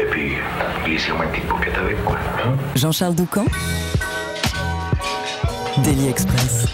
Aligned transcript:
Et 0.00 0.04
puis, 0.10 0.32
glissez-moi 0.84 1.24
une 1.26 1.30
petite 1.30 1.76
avec, 1.76 2.04
quoi. 2.04 2.16
hein. 2.44 2.56
Jean-Charles 2.74 3.14
Doucan 3.14 3.44
Daily 5.84 6.08
Express. 6.08 6.66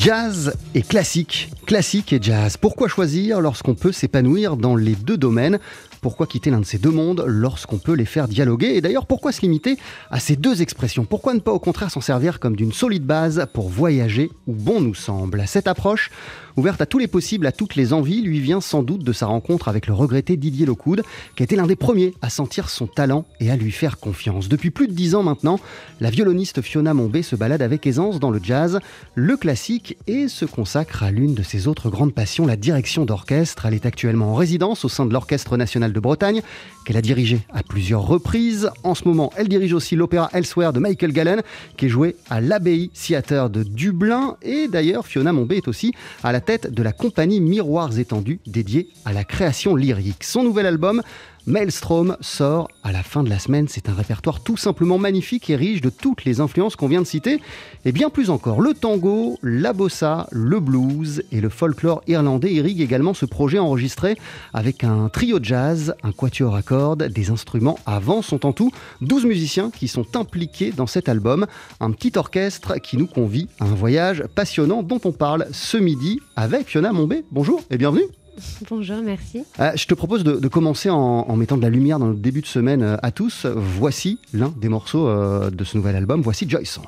Jazz 0.00 0.54
et 0.74 0.82
classique, 0.82 1.50
classique 1.64 2.12
et 2.12 2.18
jazz. 2.20 2.56
Pourquoi 2.58 2.88
choisir 2.88 3.40
lorsqu'on 3.40 3.74
peut 3.74 3.92
s'épanouir 3.92 4.56
dans 4.56 4.76
les 4.76 4.94
deux 4.94 5.16
domaines? 5.16 5.58
Pourquoi 6.02 6.26
quitter 6.26 6.50
l'un 6.50 6.60
de 6.60 6.66
ces 6.66 6.76
deux 6.76 6.90
mondes 6.90 7.24
lorsqu'on 7.26 7.78
peut 7.78 7.94
les 7.94 8.04
faire 8.04 8.28
dialoguer? 8.28 8.74
Et 8.74 8.82
d'ailleurs, 8.82 9.06
pourquoi 9.06 9.32
se 9.32 9.40
limiter 9.40 9.78
à 10.10 10.20
ces 10.20 10.36
deux 10.36 10.60
expressions? 10.60 11.06
Pourquoi 11.06 11.32
ne 11.32 11.38
pas 11.38 11.52
au 11.52 11.58
contraire 11.58 11.90
s'en 11.90 12.02
servir 12.02 12.38
comme 12.40 12.56
d'une 12.56 12.72
solide 12.72 13.04
base 13.06 13.46
pour 13.54 13.70
voyager 13.70 14.30
où 14.46 14.52
bon 14.52 14.82
nous 14.82 14.94
semble? 14.94 15.44
Cette 15.46 15.68
approche, 15.68 16.10
ouverte 16.56 16.80
à 16.80 16.86
tous 16.86 16.98
les 16.98 17.06
possibles, 17.06 17.46
à 17.46 17.52
toutes 17.52 17.74
les 17.74 17.92
envies, 17.92 18.22
lui 18.22 18.40
vient 18.40 18.60
sans 18.60 18.82
doute 18.82 19.02
de 19.02 19.12
sa 19.12 19.26
rencontre 19.26 19.68
avec 19.68 19.86
le 19.86 19.94
regretté 19.94 20.36
Didier 20.36 20.66
Locoud, 20.66 21.02
qui 21.36 21.42
a 21.42 21.44
été 21.44 21.56
l'un 21.56 21.66
des 21.66 21.76
premiers 21.76 22.14
à 22.22 22.30
sentir 22.30 22.68
son 22.68 22.86
talent 22.86 23.24
et 23.40 23.50
à 23.50 23.56
lui 23.56 23.70
faire 23.70 23.98
confiance. 23.98 24.48
Depuis 24.48 24.70
plus 24.70 24.88
de 24.88 24.92
dix 24.92 25.14
ans 25.14 25.22
maintenant, 25.22 25.58
la 26.00 26.10
violoniste 26.10 26.62
Fiona 26.62 26.94
Mombé 26.94 27.22
se 27.22 27.36
balade 27.36 27.62
avec 27.62 27.86
aisance 27.86 28.20
dans 28.20 28.30
le 28.30 28.40
jazz, 28.42 28.78
le 29.14 29.36
classique 29.36 29.96
et 30.06 30.28
se 30.28 30.44
consacre 30.44 31.02
à 31.02 31.10
l'une 31.10 31.34
de 31.34 31.42
ses 31.42 31.68
autres 31.68 31.90
grandes 31.90 32.14
passions, 32.14 32.46
la 32.46 32.56
direction 32.56 33.04
d'orchestre. 33.04 33.66
Elle 33.66 33.74
est 33.74 33.86
actuellement 33.86 34.32
en 34.32 34.34
résidence 34.34 34.84
au 34.84 34.88
sein 34.88 35.06
de 35.06 35.12
l'Orchestre 35.12 35.56
national 35.56 35.92
de 35.92 36.00
Bretagne, 36.00 36.42
qu'elle 36.84 36.96
a 36.96 37.02
dirigé 37.02 37.40
à 37.52 37.62
plusieurs 37.62 38.06
reprises. 38.06 38.70
En 38.82 38.94
ce 38.94 39.06
moment, 39.06 39.32
elle 39.36 39.48
dirige 39.48 39.72
aussi 39.72 39.96
l'opéra 39.96 40.30
Elsewhere 40.32 40.72
de 40.72 40.78
Michael 40.78 41.12
Gallen, 41.12 41.42
qui 41.76 41.86
est 41.86 41.88
joué 41.88 42.16
à 42.30 42.40
l'Abbaye 42.40 42.90
Theatre 42.90 43.50
de 43.50 43.62
Dublin. 43.62 44.36
Et 44.42 44.68
d'ailleurs, 44.68 45.06
Fiona 45.06 45.32
Mombé 45.32 45.56
est 45.56 45.68
aussi 45.68 45.92
à 46.22 46.32
la 46.32 46.40
tête 46.44 46.72
de 46.72 46.82
la 46.82 46.92
compagnie 46.92 47.40
Miroirs 47.40 47.98
étendus, 47.98 48.40
dédiée 48.46 48.88
à 49.04 49.12
la 49.12 49.24
création 49.24 49.74
lyrique. 49.74 50.22
Son 50.22 50.44
nouvel 50.44 50.66
album, 50.66 51.02
Maelstrom 51.46 52.16
sort 52.20 52.68
à 52.82 52.90
la 52.90 53.02
fin 53.02 53.22
de 53.22 53.28
la 53.28 53.38
semaine. 53.38 53.68
C'est 53.68 53.88
un 53.88 53.94
répertoire 53.94 54.42
tout 54.42 54.56
simplement 54.56 54.96
magnifique 54.96 55.50
et 55.50 55.56
riche 55.56 55.82
de 55.82 55.90
toutes 55.90 56.24
les 56.24 56.40
influences 56.40 56.74
qu'on 56.74 56.88
vient 56.88 57.02
de 57.02 57.06
citer. 57.06 57.40
Et 57.84 57.92
bien 57.92 58.08
plus 58.08 58.30
encore, 58.30 58.62
le 58.62 58.72
tango, 58.72 59.38
la 59.42 59.74
bossa, 59.74 60.26
le 60.32 60.58
blues 60.58 61.22
et 61.32 61.40
le 61.40 61.50
folklore 61.50 62.02
irlandais 62.06 62.52
irriguent 62.52 62.80
également 62.80 63.12
ce 63.12 63.26
projet 63.26 63.58
enregistré 63.58 64.16
avec 64.54 64.84
un 64.84 65.10
trio 65.10 65.38
de 65.38 65.44
jazz, 65.44 65.94
un 66.02 66.12
quatuor 66.12 66.56
à 66.56 66.62
cordes, 66.62 67.04
des 67.04 67.30
instruments 67.30 67.78
à 67.84 67.98
vent. 67.98 68.22
Sont 68.22 68.46
en 68.46 68.52
tout 68.52 68.70
12 69.02 69.26
musiciens 69.26 69.70
qui 69.70 69.88
sont 69.88 70.16
impliqués 70.16 70.72
dans 70.72 70.86
cet 70.86 71.10
album. 71.10 71.46
Un 71.80 71.90
petit 71.90 72.16
orchestre 72.16 72.78
qui 72.78 72.96
nous 72.96 73.06
convie 73.06 73.48
à 73.60 73.64
un 73.64 73.74
voyage 73.74 74.24
passionnant 74.34 74.82
dont 74.82 75.00
on 75.04 75.12
parle 75.12 75.46
ce 75.52 75.76
midi 75.76 76.20
avec 76.36 76.68
Fiona 76.68 76.92
Mombé. 76.92 77.24
Bonjour 77.30 77.62
et 77.70 77.76
bienvenue. 77.76 78.04
Bonjour, 78.70 79.02
merci. 79.02 79.44
Euh, 79.60 79.72
je 79.74 79.86
te 79.86 79.94
propose 79.94 80.24
de, 80.24 80.48
commencer 80.48 80.90
en, 80.90 80.96
en 80.96 81.36
mettant 81.36 81.56
de 81.56 81.62
la 81.62 81.70
lumière 81.70 81.98
dans 81.98 82.06
notre 82.06 82.20
début 82.20 82.40
de 82.40 82.46
semaine 82.46 82.82
euh, 82.82 82.96
à 83.02 83.10
tous. 83.10 83.46
Voici 83.46 84.18
l'un 84.32 84.52
des 84.56 84.68
morceaux 84.68 85.08
euh, 85.08 85.50
de 85.50 85.64
ce 85.64 85.76
nouvel 85.76 85.96
album. 85.96 86.22
Voici 86.22 86.48
Joy 86.48 86.66
Song. 86.66 86.84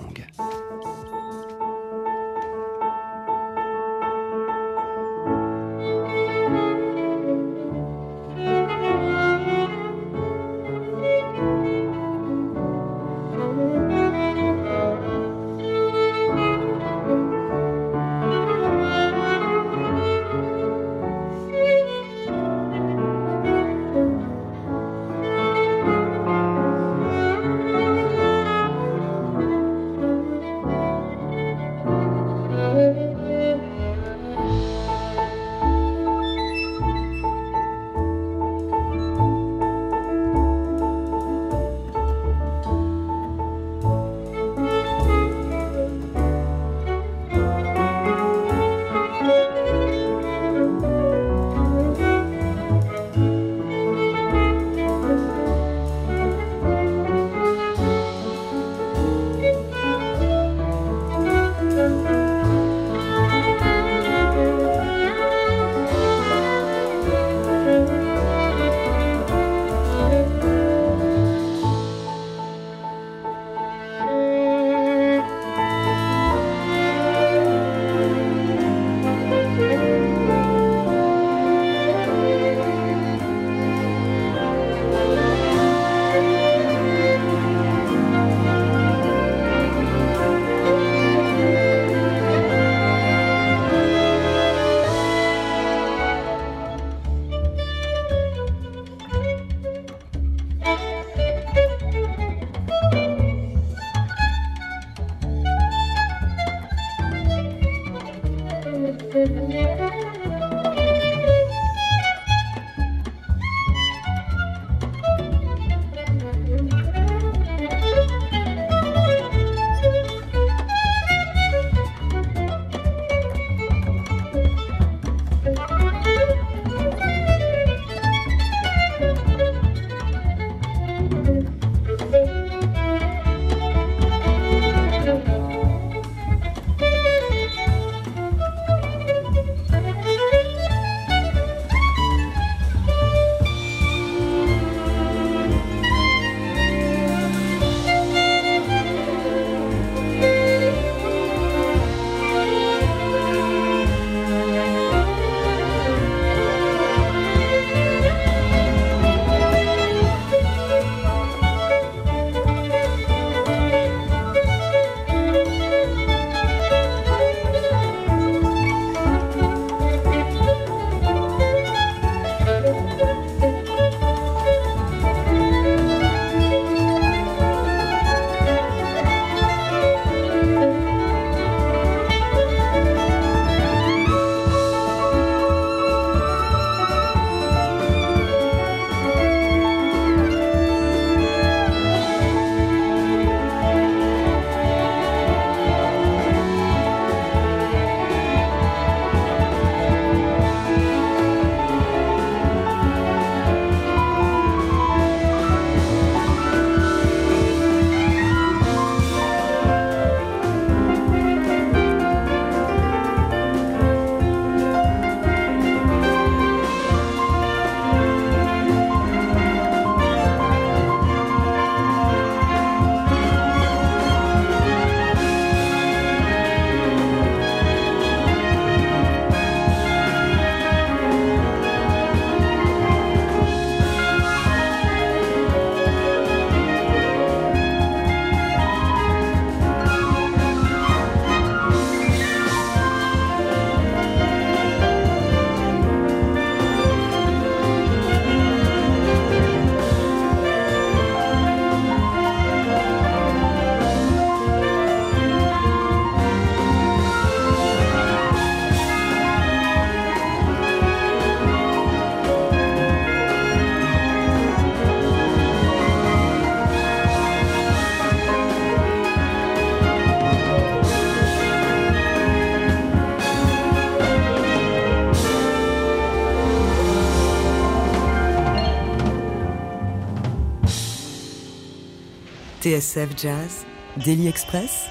TSF 282.76 283.08
Jazz, 283.16 283.64
Daily 284.04 284.28
Express, 284.28 284.88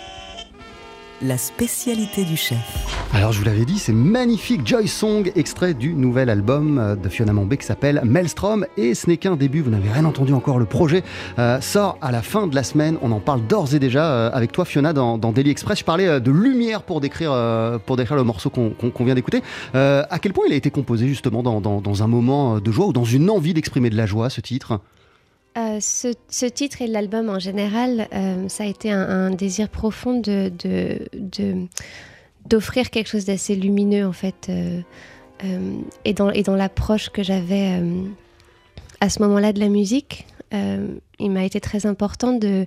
la 1.21 1.37
spécialité 1.37 2.23
du 2.23 2.35
chef. 2.35 2.57
Alors 3.13 3.31
je 3.31 3.37
vous 3.37 3.45
l'avais 3.45 3.65
dit, 3.65 3.77
c'est 3.77 3.93
magnifique 3.93 4.65
Joy 4.65 4.87
Song, 4.87 5.31
extrait 5.35 5.75
du 5.75 5.93
nouvel 5.93 6.31
album 6.31 6.79
euh, 6.79 6.95
de 6.95 7.07
Fiona 7.09 7.31
Mombé 7.31 7.57
qui 7.57 7.65
s'appelle 7.65 8.01
Maelstrom. 8.03 8.65
Et 8.75 8.95
ce 8.95 9.07
n'est 9.07 9.17
qu'un 9.17 9.35
début, 9.35 9.61
vous 9.61 9.69
n'avez 9.69 9.91
rien 9.91 10.03
entendu 10.05 10.33
encore. 10.33 10.57
Le 10.57 10.65
projet 10.65 11.03
euh, 11.37 11.61
sort 11.61 11.99
à 12.01 12.11
la 12.11 12.23
fin 12.23 12.47
de 12.47 12.55
la 12.55 12.63
semaine. 12.63 12.97
On 13.03 13.11
en 13.11 13.19
parle 13.19 13.45
d'ores 13.45 13.75
et 13.75 13.79
déjà 13.79 14.11
euh, 14.11 14.29
avec 14.33 14.51
toi 14.51 14.65
Fiona 14.65 14.91
dans, 14.91 15.19
dans, 15.19 15.31
Daily 15.31 15.51
Express. 15.51 15.77
Je 15.79 15.85
parlais 15.85 16.19
de 16.19 16.31
lumière 16.31 16.81
pour 16.81 17.01
décrire, 17.01 17.33
pour 17.85 17.97
décrire 17.97 18.17
le 18.17 18.23
morceau 18.23 18.49
qu'on 18.49 18.71
qu 18.71 19.03
vient 19.03 19.15
d'écouter. 19.15 19.43
à 19.75 20.19
quel 20.19 20.33
point 20.33 20.45
il 20.47 20.53
a 20.53 20.55
été 20.55 20.71
composé 20.71 21.07
justement 21.07 21.43
dans 21.43 22.03
un 22.03 22.07
moment 22.07 22.59
de 22.59 22.71
joie 22.71 22.87
ou 22.87 22.93
dans 22.93 23.05
une 23.05 23.29
envie 23.29 23.53
d'exprimer 23.53 23.91
de 23.91 23.97
la 23.97 24.07
joie, 24.07 24.31
ce 24.31 24.41
titre? 24.41 24.79
Euh, 25.57 25.79
ce, 25.79 26.45
titre 26.47 26.81
et 26.81 26.87
l'album 26.87 27.29
en 27.29 27.39
général, 27.39 28.09
euh, 28.13 28.49
ça 28.49 28.65
a 28.65 28.67
été 28.67 28.91
un, 28.91 29.29
désir 29.29 29.69
profond 29.69 30.19
de, 30.19 30.51
d'offrir 32.45 32.89
quelque 32.89 33.07
chose 33.07 33.23
d'assez 33.23 33.55
lumineux 33.55 34.05
en 34.05 34.11
fait, 34.11 34.49
euh, 34.49 34.81
et 36.03 36.13
dans, 36.13 36.29
et 36.29 36.43
dans 36.43 36.57
l'approche 36.57 37.09
que 37.09 37.23
j'avais 37.23 37.81
à 38.99 39.09
ce 39.09 39.21
moment-là 39.21 39.53
de 39.53 39.61
la 39.61 39.69
musique. 39.69 40.27
Il 40.51 41.31
m'a 41.31 41.45
été 41.45 41.61
très 41.61 41.85
important 41.85 42.33
de, 42.33 42.65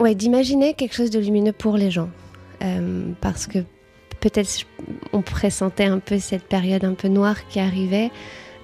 ouais, 0.00 0.16
d'imaginer 0.16 0.74
quelque 0.74 0.94
chose 0.94 1.10
de 1.10 1.20
lumineux 1.20 1.52
pour 1.52 1.76
les 1.76 1.92
gens, 1.92 2.10
parce 3.20 3.46
que 3.46 3.60
peut-être 4.18 4.66
on 5.12 5.22
pressentait 5.22 5.84
un 5.84 6.00
peu 6.00 6.18
cette 6.18 6.44
période 6.44 6.84
un 6.84 6.94
peu 6.94 7.06
noire 7.06 7.46
qui 7.48 7.60
arrivait. 7.60 8.10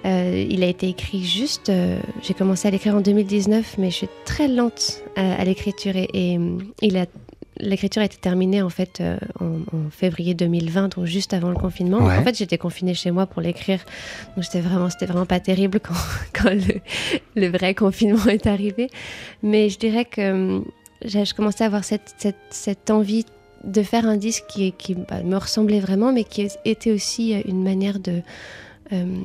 Euh, 0.04 0.46
il 0.50 0.62
a 0.62 0.66
été 0.66 0.88
écrit 0.88 1.24
juste. 1.24 1.70
Euh, 1.70 1.98
j'ai 2.22 2.34
commencé 2.34 2.68
à 2.68 2.70
l'écrire 2.70 2.94
en 2.94 3.00
2019, 3.00 3.76
mais 3.78 3.90
je 3.90 3.96
suis 3.96 4.08
très 4.24 4.48
lente 4.48 5.02
à, 5.16 5.34
à 5.34 5.44
l'écriture 5.44 5.96
et, 5.96 6.08
et 6.12 6.38
il 6.82 6.96
a 6.96 7.06
l'écriture 7.60 8.02
a 8.02 8.04
été 8.04 8.16
terminée 8.16 8.62
en 8.62 8.68
fait 8.68 9.00
euh, 9.00 9.16
en, 9.40 9.60
en, 9.76 9.90
février 9.90 10.34
2020, 10.34 10.96
donc 10.96 11.06
juste 11.06 11.32
avant 11.34 11.50
le 11.50 11.56
confinement. 11.56 11.98
Ouais. 11.98 12.16
En 12.16 12.22
fait, 12.22 12.36
j'étais 12.36 12.58
confinée 12.58 12.94
chez 12.94 13.10
moi 13.10 13.26
pour 13.26 13.42
l'écrire, 13.42 13.78
donc 14.34 14.44
c'était 14.44 14.60
vraiment, 14.60 14.90
c'était 14.90 15.06
vraiment 15.06 15.26
pas 15.26 15.40
terrible 15.40 15.80
quand, 15.80 15.94
quand 16.32 16.50
le, 16.50 16.80
le, 17.36 17.48
vrai 17.48 17.74
confinement 17.74 18.26
est 18.26 18.46
arrivé. 18.46 18.90
Mais 19.42 19.68
je 19.68 19.78
dirais 19.78 20.04
que 20.04 20.62
je 21.04 21.34
commençais 21.34 21.64
à 21.64 21.68
avoir 21.68 21.84
cette, 21.84 22.14
cette, 22.18 22.36
cette 22.50 22.90
envie 22.90 23.24
de 23.62 23.82
faire 23.82 24.06
un 24.06 24.16
disque 24.16 24.44
qui, 24.48 24.72
qui 24.72 24.94
bah, 24.94 25.22
me 25.22 25.36
ressemblait 25.36 25.80
vraiment, 25.80 26.12
mais 26.12 26.24
qui 26.24 26.48
était 26.64 26.92
aussi 26.92 27.32
une 27.46 27.62
manière 27.62 27.98
de 27.98 28.20
euh, 28.92 29.22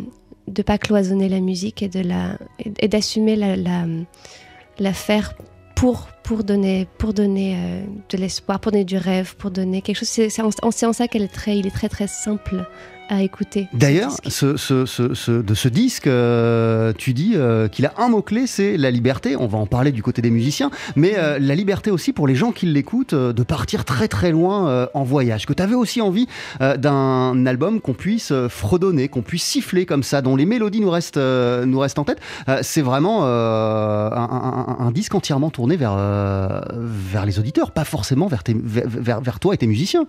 de 0.50 0.62
pas 0.62 0.78
cloisonner 0.78 1.30
la 1.30 1.40
musique 1.40 1.82
et 1.82 1.90
de 1.90 2.02
la 2.02 2.38
et 2.80 2.88
d'assumer 2.88 3.36
la, 3.36 3.56
la, 3.56 4.94
faire 4.94 5.34
pour 5.76 6.10
pour 6.24 6.44
donner 6.44 6.88
pour 6.98 7.14
donner 7.14 7.56
euh, 7.56 7.86
de 8.10 8.18
l'espoir 8.18 8.60
pour 8.60 8.72
donner 8.72 8.86
du 8.86 8.98
rêve 8.98 9.36
pour 9.36 9.52
donner 9.52 9.82
quelque 9.82 9.98
chose. 9.98 10.08
C'est 10.08 10.42
en, 10.42 10.50
en, 10.62 10.70
en 10.70 10.94
ça 10.94 11.08
qu'elle 11.08 11.24
est 11.24 11.28
très 11.34 11.58
il 11.58 11.68
est 11.68 11.72
très 11.72 11.90
très 11.90 12.08
simple 12.08 12.66
à 13.10 13.24
écouter. 13.24 13.68
D'ailleurs, 13.74 14.12
ce, 14.28 14.56
ce, 14.56 14.86
ce, 14.86 15.32
de 15.32 15.54
ce 15.54 15.68
disque, 15.68 16.08
euh, 16.08 16.94
tu 16.96 17.14
dis 17.14 17.34
euh, 17.36 17.68
qu'il 17.68 17.86
a 17.88 17.94
un 17.98 18.08
mot-clé, 18.08 18.46
c'est 18.46 18.78
la 18.78 18.92
liberté. 18.92 19.36
On 19.36 19.48
va 19.48 19.58
en 19.58 19.66
parler 19.66 19.92
du 19.92 20.04
côté 20.04 20.22
des 20.22 20.30
musiciens, 20.30 20.70
mais 20.96 21.14
euh, 21.18 21.40
la 21.40 21.56
liberté 21.56 21.90
aussi 21.90 22.14
pour 22.14 22.28
les 22.28 22.36
gens 22.36 22.52
qui 22.52 22.68
l'écoutent 22.68 23.16
de 23.16 23.44
partir 23.44 23.84
très 23.84 24.08
très 24.08 24.32
loin 24.32 24.88
en 24.94 25.04
voyage. 25.04 25.46
Que 25.48 25.54
tu 25.54 25.64
avais 25.64 25.76
aussi 25.76 26.02
envie 26.02 26.28
d'un 26.60 27.46
album 27.46 27.82
qu'on 27.82 27.94
puisse 27.94 28.32
fredonner, 28.48 29.08
qu'on 29.08 29.22
puisse 29.22 29.44
siffler 29.44 29.86
comme 29.86 30.04
ça, 30.04 30.22
dont 30.22 30.36
les 30.36 30.46
mélodies 30.46 30.82
nous 30.82 30.92
restent, 30.92 31.18
nous 31.18 31.80
restent 31.80 32.00
en 32.00 32.04
tête. 32.04 32.20
c'est 32.62 32.82
vraiment 32.82 33.26
un, 33.26 34.12
un, 34.12 34.76
un, 34.80 34.92
disque 34.92 35.16
entièrement 35.16 35.50
tourné 35.50 35.78
vers, 35.78 35.96
vers 35.96 37.26
les 37.26 37.40
auditeurs, 37.40 37.72
pas 37.72 37.86
forcément 37.86 38.28
vers, 38.28 38.44
tes, 38.44 38.56
vers, 38.56 39.22
vers 39.22 39.40
toi 39.40 39.54
et 39.54 39.58
tes 39.58 39.68
musiciens. 39.68 40.06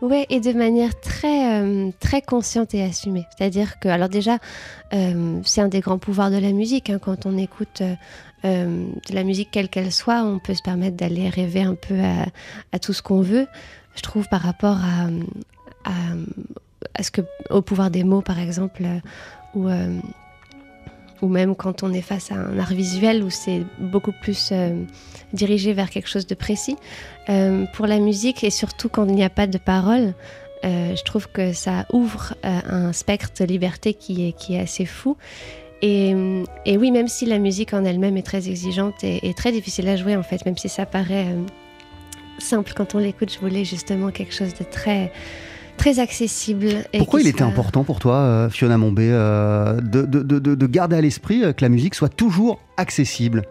Ouais, 0.00 0.26
et 0.30 0.40
de 0.40 0.52
manière 0.52 0.98
très, 0.98 1.92
très 2.00 2.22
consciente 2.38 2.72
et 2.72 2.84
assumée. 2.84 3.26
C'est-à-dire 3.36 3.80
que, 3.80 3.88
alors 3.88 4.08
déjà, 4.08 4.38
euh, 4.94 5.40
c'est 5.42 5.60
un 5.60 5.66
des 5.66 5.80
grands 5.80 5.98
pouvoirs 5.98 6.30
de 6.30 6.36
la 6.36 6.52
musique. 6.52 6.88
Hein, 6.88 7.00
quand 7.00 7.26
on 7.26 7.36
écoute 7.36 7.82
euh, 8.44 8.86
de 9.08 9.14
la 9.14 9.24
musique 9.24 9.48
quelle 9.50 9.68
qu'elle 9.68 9.90
soit, 9.90 10.22
on 10.22 10.38
peut 10.38 10.54
se 10.54 10.62
permettre 10.62 10.96
d'aller 10.96 11.28
rêver 11.28 11.62
un 11.62 11.74
peu 11.74 11.96
à, 12.72 12.78
tout 12.78 12.92
ce 12.92 13.02
qu'on 13.02 13.22
veut. 13.22 13.48
Je 13.96 14.02
trouve 14.02 14.28
par 14.28 14.42
rapport 14.42 14.78
à, 15.84 17.02
ce 17.02 17.10
que, 17.10 17.22
au 17.50 17.60
pouvoir 17.60 17.90
des 17.90 18.04
mots, 18.04 18.22
par 18.22 18.38
exemple, 18.38 18.84
ou 19.54 19.68
euh, 19.68 19.98
ou 21.22 21.28
même 21.28 21.54
quand 21.54 21.82
on 21.82 21.92
est 21.92 22.02
face 22.02 22.30
à 22.30 22.36
un 22.36 22.58
art 22.58 22.72
visuel 22.72 23.22
où 23.22 23.30
c'est 23.30 23.62
beaucoup 23.78 24.12
plus 24.12 24.50
euh, 24.52 24.84
dirigé 25.32 25.72
vers 25.72 25.90
quelque 25.90 26.08
chose 26.08 26.26
de 26.26 26.34
précis. 26.34 26.76
Euh, 27.28 27.64
pour 27.74 27.86
la 27.86 27.98
musique 27.98 28.44
et 28.44 28.50
surtout 28.50 28.88
quand 28.88 29.06
il 29.06 29.14
n'y 29.14 29.24
a 29.24 29.30
pas 29.30 29.46
de 29.46 29.58
parole, 29.58 30.14
euh, 30.64 30.94
je 30.96 31.02
trouve 31.04 31.28
que 31.28 31.52
ça 31.52 31.86
ouvre 31.92 32.34
euh, 32.44 32.60
un 32.68 32.92
spectre 32.92 33.30
de 33.40 33.44
liberté 33.44 33.94
qui 33.94 34.28
est, 34.28 34.32
qui 34.32 34.54
est 34.54 34.60
assez 34.60 34.84
fou. 34.84 35.16
Et, 35.80 36.14
et, 36.66 36.76
oui, 36.76 36.90
même 36.90 37.06
si 37.06 37.24
la 37.24 37.38
musique 37.38 37.72
en 37.72 37.84
elle-même 37.84 38.16
est 38.16 38.26
très 38.26 38.48
exigeante 38.48 39.04
et, 39.04 39.28
et, 39.28 39.34
très 39.34 39.52
difficile 39.52 39.88
à 39.88 39.94
jouer, 39.94 40.16
en 40.16 40.24
fait, 40.24 40.44
même 40.44 40.56
si 40.56 40.68
ça 40.68 40.86
paraît 40.86 41.26
euh, 41.26 41.42
simple 42.38 42.72
quand 42.76 42.96
on 42.96 42.98
l'écoute, 42.98 43.32
je 43.32 43.38
voulais 43.38 43.64
justement 43.64 44.10
quelque 44.10 44.34
chose 44.34 44.54
de 44.54 44.64
très 44.64 45.12
très 45.76 46.00
accessible. 46.00 46.84
Et 46.92 46.98
Pourquoi 46.98 47.20
il 47.20 47.22
soit... 47.22 47.30
était 47.30 47.42
important 47.42 47.84
pour 47.84 48.00
toi, 48.00 48.48
Fiona 48.50 48.76
Mombé, 48.76 49.10
de, 49.10 49.80
de, 49.80 50.22
de, 50.22 50.38
de, 50.56 50.66
garder 50.66 50.96
à 50.96 51.00
l'esprit 51.00 51.42
que 51.54 51.62
la 51.62 51.68
musique 51.68 51.94
soit 51.94 52.08
toujours 52.08 52.58
accessible? 52.76 53.44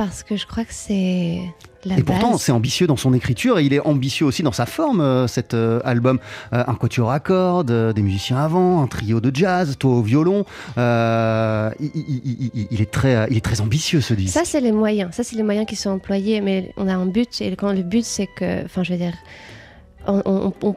Parce 0.00 0.22
que 0.22 0.34
je 0.34 0.46
crois 0.46 0.64
que 0.64 0.72
c'est 0.72 1.40
la 1.84 1.98
et 1.98 2.02
pourtant, 2.02 2.38
c'est 2.38 2.52
ambitieux 2.52 2.86
dans 2.86 2.96
son 2.96 3.12
écriture 3.12 3.58
et 3.58 3.66
il 3.66 3.74
est 3.74 3.80
ambitieux 3.80 4.24
aussi 4.24 4.42
dans 4.42 4.50
sa 4.50 4.64
forme, 4.64 5.02
euh, 5.02 5.26
cet 5.26 5.52
euh, 5.52 5.78
album. 5.84 6.18
Euh, 6.54 6.64
un 6.66 6.74
quatuor 6.74 7.10
à 7.10 7.20
cordes, 7.20 7.92
des 7.92 8.00
musiciens 8.00 8.38
avant, 8.38 8.82
un 8.82 8.86
trio 8.86 9.20
de 9.20 9.30
jazz, 9.30 9.76
toi 9.78 9.90
au 9.90 10.00
violon. 10.00 10.46
Il, 10.78 11.90
il, 11.94 12.50
il, 12.54 12.68
il, 12.70 12.80
est 12.80 12.90
très, 12.90 13.26
il 13.30 13.36
est 13.36 13.44
très 13.44 13.60
ambitieux 13.60 14.00
ce 14.00 14.14
disque. 14.14 14.32
Ça, 14.32 14.46
c'est 14.46 14.62
les 14.62 14.72
moyens. 14.72 15.14
Ça, 15.14 15.22
c'est 15.22 15.36
les 15.36 15.42
moyens 15.42 15.66
qui 15.66 15.76
sont 15.76 15.90
employés. 15.90 16.40
Mais 16.40 16.72
on 16.78 16.88
a 16.88 16.94
un 16.94 17.04
but 17.04 17.42
et 17.42 17.54
quand 17.54 17.74
le 17.74 17.82
but, 17.82 18.06
c'est 18.06 18.26
que, 18.26 18.64
enfin, 18.64 18.82
je 18.82 18.92
veux 18.94 18.98
dire, 18.98 19.18
on, 20.06 20.22
on, 20.24 20.54
on, 20.62 20.76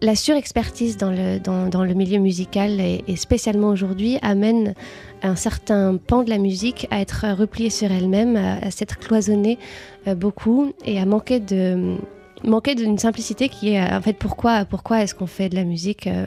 la 0.00 0.16
surexpertise 0.16 0.96
dans 0.96 1.10
le, 1.10 1.40
dans, 1.40 1.68
dans 1.68 1.84
le 1.84 1.92
milieu 1.92 2.20
musical 2.20 2.80
et, 2.80 3.04
et 3.06 3.16
spécialement 3.16 3.68
aujourd'hui 3.68 4.18
amène 4.22 4.74
un 5.22 5.36
certain 5.36 5.96
pan 5.96 6.22
de 6.22 6.30
la 6.30 6.38
musique 6.38 6.86
à 6.90 7.00
être 7.00 7.26
replié 7.36 7.70
sur 7.70 7.90
elle-même, 7.90 8.36
à, 8.36 8.70
s'être 8.70 8.98
cloisonné 8.98 9.58
euh, 10.06 10.14
beaucoup 10.14 10.72
et 10.84 11.00
à 11.00 11.06
manquer 11.06 11.40
de 11.40 11.96
manquer 12.44 12.74
d'une 12.74 12.98
simplicité 12.98 13.48
qui 13.48 13.74
est 13.74 13.80
en 13.80 14.00
fait 14.00 14.14
pourquoi 14.14 14.64
pourquoi 14.64 15.00
est-ce 15.00 15.14
qu'on 15.14 15.28
fait 15.28 15.48
de 15.48 15.54
la 15.54 15.62
musique 15.62 16.08
euh, 16.08 16.26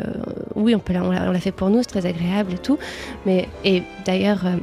oui 0.56 0.74
on 0.74 0.80
peut 0.80 0.94
on 0.96 1.10
l'a 1.12 1.40
fait 1.42 1.52
pour 1.52 1.70
nous 1.70 1.80
c'est 1.80 1.90
très 1.90 2.06
agréable 2.06 2.54
et 2.54 2.58
tout 2.58 2.78
mais 3.26 3.50
et 3.66 3.84
d'ailleurs 4.06 4.46
euh, 4.46 4.56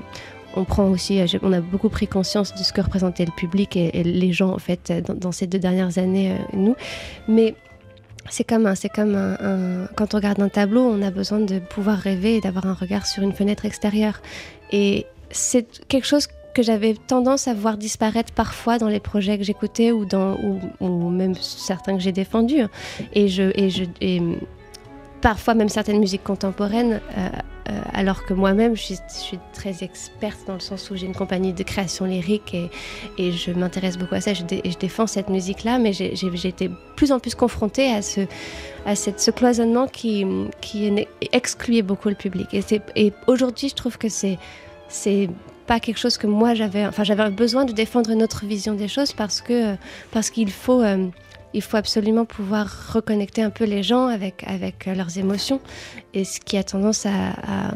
on 0.56 0.64
prend 0.64 0.88
aussi 0.88 1.20
on 1.42 1.52
a 1.52 1.60
beaucoup 1.60 1.90
pris 1.90 2.06
conscience 2.06 2.54
de 2.54 2.62
ce 2.62 2.72
que 2.72 2.80
représentait 2.80 3.26
le 3.26 3.32
public 3.32 3.76
et, 3.76 4.02
les 4.02 4.32
gens 4.32 4.54
en 4.54 4.58
fait 4.58 4.90
dans, 5.06 5.32
ces 5.32 5.46
deux 5.46 5.58
dernières 5.58 5.98
années 5.98 6.36
nous 6.54 6.74
mais 7.28 7.54
c'est 8.30 8.44
comme 8.44 8.66
un, 8.66 8.74
comme 8.94 9.14
un, 9.14 9.86
quand 9.96 10.14
on 10.14 10.16
regarde 10.18 10.40
un 10.40 10.48
tableau, 10.48 10.82
on 10.82 11.02
a 11.02 11.10
besoin 11.10 11.40
de 11.40 11.58
pouvoir 11.58 11.98
rêver 11.98 12.36
et 12.36 12.40
d'avoir 12.40 12.66
un 12.66 12.74
regard 12.74 13.06
sur 13.06 13.22
une 13.22 13.32
fenêtre 13.32 13.64
extérieure. 13.64 14.20
Et 14.70 15.06
c'est 15.30 15.66
quelque 15.88 16.06
chose 16.06 16.28
que 16.54 16.62
j'avais 16.62 16.94
tendance 16.94 17.48
à 17.48 17.54
voir 17.54 17.76
disparaître 17.76 18.32
parfois 18.32 18.78
dans 18.78 18.88
les 18.88 19.00
projets 19.00 19.38
que 19.38 19.44
j'écoutais 19.44 19.90
ou 19.90 20.04
dans 20.04 20.36
ou, 20.80 21.10
même 21.10 21.34
certains 21.34 21.96
que 21.96 22.02
j'ai 22.02 22.12
défendus. 22.12 22.64
Et 23.14 23.28
je 23.28 23.50
et 23.54 23.70
je 23.70 23.84
et 24.00 24.20
parfois 25.20 25.54
même 25.54 25.68
certaines 25.68 25.98
musiques 25.98 26.24
contemporaines 26.24 27.00
euh, 27.16 27.28
euh, 27.68 27.80
alors 27.92 28.24
que 28.24 28.34
moi-même 28.34 28.74
je, 28.74 28.94
suis, 29.08 29.38
très 29.52 29.84
experte 29.84 30.38
dans 30.46 30.54
le 30.54 30.60
sens 30.60 30.90
où 30.90 30.96
j'ai 30.96 31.06
une 31.06 31.14
compagnie 31.14 31.52
de 31.52 31.62
création 31.62 32.06
lyrique 32.06 32.54
et, 33.18 33.32
je 33.32 33.52
m'intéresse 33.52 33.98
beaucoup 33.98 34.16
à 34.16 34.20
ça. 34.20 34.34
Je, 34.34 34.42
je 34.42 34.78
défends 34.78 35.06
cette 35.06 35.28
musique 35.28 35.62
là 35.62 35.78
mais 35.78 35.92
j'ai 35.92 36.48
été 36.48 36.70
plus 36.96 37.12
en 37.12 37.20
plus 37.20 37.34
confrontée 37.34 37.92
à 37.92 38.02
ce 38.02 39.30
cloisonnement 39.30 39.86
qui, 39.86 40.26
excluait 41.32 41.82
beaucoup 41.82 42.08
le 42.08 42.14
public. 42.16 42.48
Et, 42.96 43.12
aujourd'hui 43.26 43.68
je 43.68 43.74
trouve 43.74 43.96
que 43.96 44.08
c'est 44.08 44.38
pas 45.66 45.78
quelque 45.78 45.98
chose 45.98 46.18
que 46.18 46.26
moi 46.26 46.54
j'avais 46.54 46.84
enfin 46.84 47.04
j'avais 47.04 47.30
besoin 47.30 47.64
de 47.64 47.72
défendre 47.72 48.10
une 48.10 48.24
autre 48.24 48.44
vision 48.44 48.74
des 48.74 48.88
choses 48.88 49.12
parce 49.12 49.40
qu'il 49.40 50.50
faut 50.50 50.82
euh, 50.82 51.06
il 51.54 51.62
faut 51.62 51.76
absolument 51.76 52.24
pouvoir 52.24 52.92
reconnecter 52.92 53.42
un 53.42 53.50
peu 53.50 53.64
les 53.64 53.82
gens 53.82 54.06
avec, 54.06 54.44
avec 54.46 54.86
leurs 54.86 55.18
émotions. 55.18 55.60
Et 56.14 56.24
ce 56.24 56.40
qui 56.40 56.56
a 56.56 56.64
tendance 56.64 57.06
à, 57.06 57.30
à, 57.30 57.74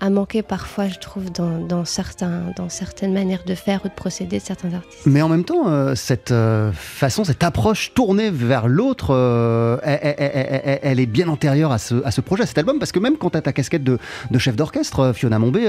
à 0.00 0.10
manquer 0.10 0.42
parfois, 0.42 0.88
je 0.88 0.98
trouve, 0.98 1.30
dans, 1.32 1.58
dans, 1.58 1.84
certains, 1.84 2.52
dans 2.56 2.68
certaines 2.68 3.12
manières 3.12 3.42
de 3.44 3.54
faire 3.54 3.80
ou 3.84 3.88
de 3.88 3.94
procéder 3.94 4.38
de 4.38 4.42
certains 4.44 4.72
artistes. 4.74 5.06
Mais 5.06 5.22
en 5.22 5.28
même 5.28 5.44
temps, 5.44 5.68
euh, 5.68 5.94
cette 5.94 6.30
euh, 6.30 6.70
façon, 6.72 7.24
cette 7.24 7.42
approche 7.42 7.92
tournée 7.94 8.30
vers 8.30 8.68
l'autre, 8.68 9.08
euh, 9.10 9.78
elle, 9.82 9.98
elle- 10.02 10.60
elle- 10.64 10.78
elle 10.82 11.00
est 11.00 11.06
bien 11.06 11.28
antérieure 11.28 11.72
à 11.72 11.78
ce, 11.78 12.02
à 12.04 12.10
ce 12.10 12.20
projet, 12.20 12.44
à 12.44 12.46
cet 12.46 12.58
album, 12.58 12.78
parce 12.78 12.92
que 12.92 12.98
même 12.98 13.16
quand 13.16 13.30
tu 13.30 13.38
as 13.38 13.42
ta 13.42 13.52
casquette 13.52 13.82
de, 13.84 13.98
de 14.30 14.38
chef 14.38 14.54
d'orchestre, 14.56 15.12
Fiona 15.14 15.38
Mombé, 15.38 15.66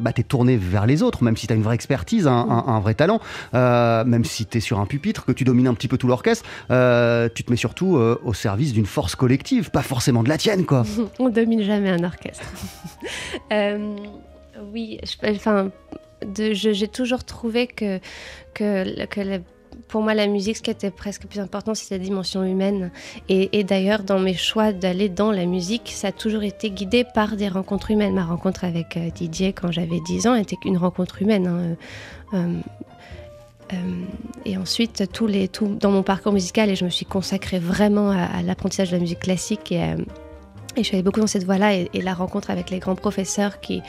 bah, 0.00 0.12
tu 0.12 0.20
es 0.20 0.24
tourné 0.24 0.56
vers 0.56 0.86
les 0.86 1.02
autres, 1.02 1.22
même 1.24 1.36
si 1.36 1.46
tu 1.46 1.52
as 1.52 1.56
une 1.56 1.62
vraie 1.62 1.74
expertise, 1.74 2.26
un, 2.26 2.32
un- 2.32 2.64
un 2.68 2.80
vrai 2.80 2.94
talent, 2.94 3.20
même 3.52 4.24
si 4.24 4.46
tu 4.46 4.58
es 4.58 4.60
sur 4.60 4.78
un 4.80 4.86
pupitre, 4.86 5.24
que 5.24 5.32
tu 5.32 5.44
domines 5.44 5.66
un 5.66 5.74
petit 5.74 5.88
peu 5.88 5.98
tout 5.98 6.06
l'orchestre, 6.08 6.44
tu 7.34 7.44
te 7.44 7.50
mets 7.50 7.56
surtout 7.56 7.96
au 7.96 8.34
service 8.34 8.72
d'une 8.72 8.86
force 8.86 9.14
collective, 9.16 9.70
pas 9.70 9.82
forcément 9.82 10.22
de 10.22 10.28
la 10.28 10.38
tienne, 10.38 10.64
quoi. 10.64 10.84
On 11.18 11.28
domine 11.28 11.62
jamais 11.62 11.90
un 11.90 12.04
orchestre. 12.04 12.44
Euh, 13.72 13.96
oui, 14.72 14.98
enfin, 15.24 15.70
j'ai 16.36 16.88
toujours 16.88 17.24
trouvé 17.24 17.66
que, 17.66 18.00
pour 19.88 20.02
moi, 20.02 20.14
la 20.14 20.26
musique, 20.26 20.58
ce 20.58 20.62
qui 20.62 20.70
était 20.70 20.90
presque 20.90 21.26
plus 21.26 21.40
important, 21.40 21.74
c'était 21.74 21.98
la 21.98 22.04
dimension 22.04 22.44
humaine. 22.44 22.90
Et, 23.28 23.64
d'ailleurs, 23.64 24.02
dans 24.02 24.18
mes 24.18 24.34
choix 24.34 24.72
d'aller 24.72 25.08
dans 25.08 25.32
la 25.32 25.46
musique, 25.46 25.90
ça 25.94 26.08
a 26.08 26.12
toujours 26.12 26.42
été 26.42 26.70
guidé 26.70 27.04
par 27.04 27.36
des 27.36 27.48
rencontres 27.48 27.90
humaines. 27.90 28.14
Ma 28.14 28.24
rencontre 28.24 28.64
avec 28.64 28.96
euh, 28.96 29.10
Didier 29.10 29.52
quand 29.52 29.72
j'avais 29.72 30.00
10 30.00 30.26
ans 30.26 30.34
était 30.34 30.56
une 30.64 30.76
rencontre 30.76 31.22
humaine. 31.22 31.46
hein. 31.46 31.76
Euh, 32.34 32.60
et 34.44 34.58
ensuite, 34.58 35.02
dans 35.80 35.90
mon 35.90 36.02
parcours 36.02 36.32
musical, 36.32 36.68
et 36.68 36.76
je 36.76 36.84
me 36.84 36.90
suis 36.90 37.06
consacrée 37.06 37.58
vraiment 37.58 38.10
à, 38.10 38.24
à 38.24 38.42
l'apprentissage 38.42 38.90
de 38.90 38.96
la 38.96 39.00
musique 39.00 39.20
classique 39.20 39.72
et 39.72 39.82
à, 39.82 39.96
et 40.76 40.82
je 40.82 40.88
suis 40.88 40.96
allée 40.96 41.02
beaucoup 41.02 41.20
dans 41.20 41.26
cette 41.26 41.44
voie-là 41.44 41.74
et, 41.74 41.88
la 41.94 42.14
rencontre 42.14 42.50
avec 42.50 42.70
les 42.70 42.78
grands 42.78 42.94
professeurs 42.94 43.60
qui, 43.60 43.82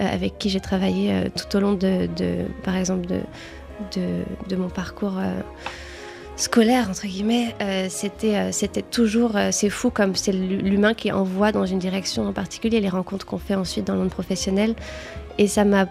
euh, 0.00 0.06
avec 0.06 0.38
qui 0.38 0.50
j'ai 0.50 0.60
travaillé 0.60 1.12
euh, 1.12 1.28
tout 1.34 1.56
au 1.56 1.60
long 1.60 1.74
de, 1.74 2.08
par 2.62 2.76
exemple, 2.76 3.06
de, 3.06 4.56
mon 4.56 4.68
parcours 4.68 5.18
euh, 5.18 5.40
scolaire, 6.36 6.90
entre 6.90 7.06
guillemets, 7.06 7.54
c'était, 7.88 8.52
c'était 8.52 8.82
toujours, 8.82 9.32
c'est 9.52 9.70
fou 9.70 9.90
comme 9.90 10.14
c'est 10.14 10.32
l'humain 10.32 10.92
qui 10.92 11.10
envoie 11.10 11.50
dans 11.50 11.64
une 11.64 11.78
direction 11.78 12.26
en 12.26 12.32
particulier, 12.32 12.80
les 12.80 12.90
rencontres 12.90 13.24
qu'on 13.24 13.38
fait 13.38 13.54
ensuite 13.54 13.86
dans 13.86 13.94
le 13.94 14.00
monde 14.00 14.10
professionnel. 14.10 14.74
Et 15.38 15.48
ça 15.48 15.64
m'a 15.64 15.86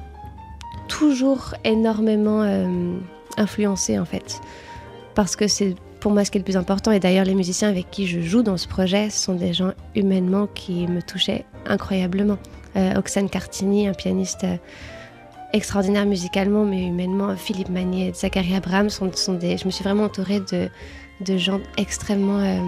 toujours 0.88 1.56
énormément 1.64 2.44
euh, 2.44 2.98
influencé 3.38 4.00
en 4.00 4.06
fait. 4.06 4.42
Parce 5.14 5.36
que 5.36 5.48
c'est 5.48 5.76
pour 6.06 6.14
moi 6.14 6.24
ce 6.24 6.30
qui 6.30 6.38
est 6.38 6.42
le 6.42 6.46
plus 6.46 6.56
important. 6.56 6.92
Et 6.92 7.00
d'ailleurs, 7.00 7.26
les 7.26 7.34
musiciens 7.34 7.68
avec 7.68 7.90
qui 7.90 8.06
je 8.06 8.22
joue 8.22 8.44
dans 8.44 8.58
ce 8.58 8.68
projet 8.68 9.10
sont 9.10 9.34
des 9.34 9.54
gens 9.54 9.72
humainement 9.96 10.46
qui 10.46 10.86
me 10.86 11.02
touchaient 11.02 11.46
incroyablement. 11.66 12.38
Euh, 12.76 12.94
Oxane 12.94 13.28
Cartini, 13.28 13.88
un 13.88 13.94
pianiste 13.94 14.44
euh, 14.44 14.58
extraordinaire 15.52 16.06
musicalement, 16.06 16.64
mais 16.64 16.86
humainement, 16.86 17.36
Philippe 17.36 17.70
Magnier, 17.70 18.14
Zachary 18.14 18.54
Abraham 18.54 18.92
sont, 18.92 19.10
des. 19.34 19.58
Je 19.58 19.66
me 19.66 19.72
suis 19.72 19.84
vraiment 19.84 20.04
entourée 20.04 20.42
de, 20.42 20.70
de 21.22 21.38
gens 21.38 21.60
extrêmement 21.76 22.38
euh, 22.38 22.60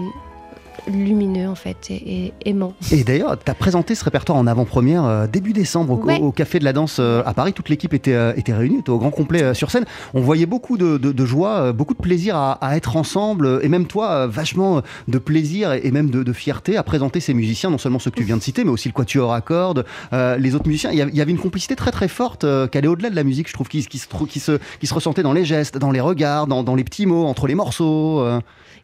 lumineux 0.86 1.48
en 1.48 1.54
fait 1.54 1.90
et, 1.90 2.26
et 2.26 2.32
aimants. 2.50 2.74
Et 2.92 3.04
d'ailleurs, 3.04 3.36
tu 3.42 3.50
as 3.50 3.54
présenté 3.54 3.94
ce 3.94 4.04
répertoire 4.04 4.38
en 4.38 4.46
avant-première 4.46 5.04
euh, 5.04 5.26
début 5.26 5.52
décembre 5.52 5.94
au, 5.94 6.04
Ouais. 6.04 6.20
au 6.20 6.32
Café 6.32 6.58
de 6.58 6.64
la 6.64 6.72
Danse 6.72 6.98
euh, 7.00 7.22
à 7.26 7.34
Paris. 7.34 7.52
Toute 7.52 7.68
l'équipe 7.68 7.92
était, 7.92 8.14
euh, 8.14 8.32
était 8.36 8.54
réunie, 8.54 8.78
était 8.78 8.90
au 8.90 8.98
grand 8.98 9.10
complet 9.10 9.54
sur 9.54 9.70
scène. 9.70 9.84
On 10.14 10.20
voyait 10.20 10.46
beaucoup 10.46 10.76
de, 10.78 10.96
de- 10.98 11.12
de 11.12 11.26
joie, 11.26 11.72
beaucoup 11.72 11.94
de 11.94 11.98
plaisir 12.00 12.36
à, 12.36 12.52
à 12.52 12.76
être 12.76 12.96
ensemble. 12.96 13.60
Et 13.62 13.68
même 13.68 13.86
toi, 13.86 14.26
vachement 14.26 14.82
de 15.08 15.18
plaisir 15.18 15.72
et, 15.72 15.80
et 15.84 15.90
même 15.90 16.10
de, 16.10 16.22
de 16.22 16.32
fierté 16.32 16.76
à 16.76 16.82
présenter 16.82 17.20
ces 17.20 17.34
musiciens, 17.34 17.70
non 17.70 17.78
seulement 17.78 17.98
ceux 17.98 18.10
que 18.10 18.16
tu 18.16 18.24
viens 18.24 18.36
de 18.36 18.42
citer, 18.42 18.64
mais 18.64 18.70
aussi 18.70 18.88
le 18.88 18.92
Quatuor 18.94 19.32
à 19.32 19.40
cordes, 19.40 19.84
les 20.12 20.54
autres 20.54 20.66
musiciens. 20.68 20.90
Il 20.92 20.98
y, 21.14 21.20
avait 21.20 21.30
une 21.32 21.38
complicité 21.38 21.76
très 21.76 21.90
très 21.90 22.08
forte 22.08 22.46
qui 22.70 22.78
allait 22.78 22.88
au-delà 22.88 23.10
de 23.10 23.16
la 23.16 23.24
musique, 23.24 23.48
je 23.48 23.52
trouve, 23.54 23.68
qui, 23.68 23.84
qui 23.86 23.98
se, 23.98 24.08
trou- 24.08 24.26
qui, 24.26 24.40
se, 24.40 24.58
qui 24.80 24.86
se 24.86 24.94
ressentait 24.94 25.22
dans 25.22 25.32
les 25.32 25.44
gestes, 25.44 25.76
dans 25.78 25.90
les 25.90 26.00
regards, 26.00 26.46
dans, 26.46 26.62
dans 26.62 26.74
les 26.74 26.84
petits 26.84 27.06
mots, 27.06 27.26
entre 27.26 27.46
les 27.46 27.54
morceaux. 27.54 28.20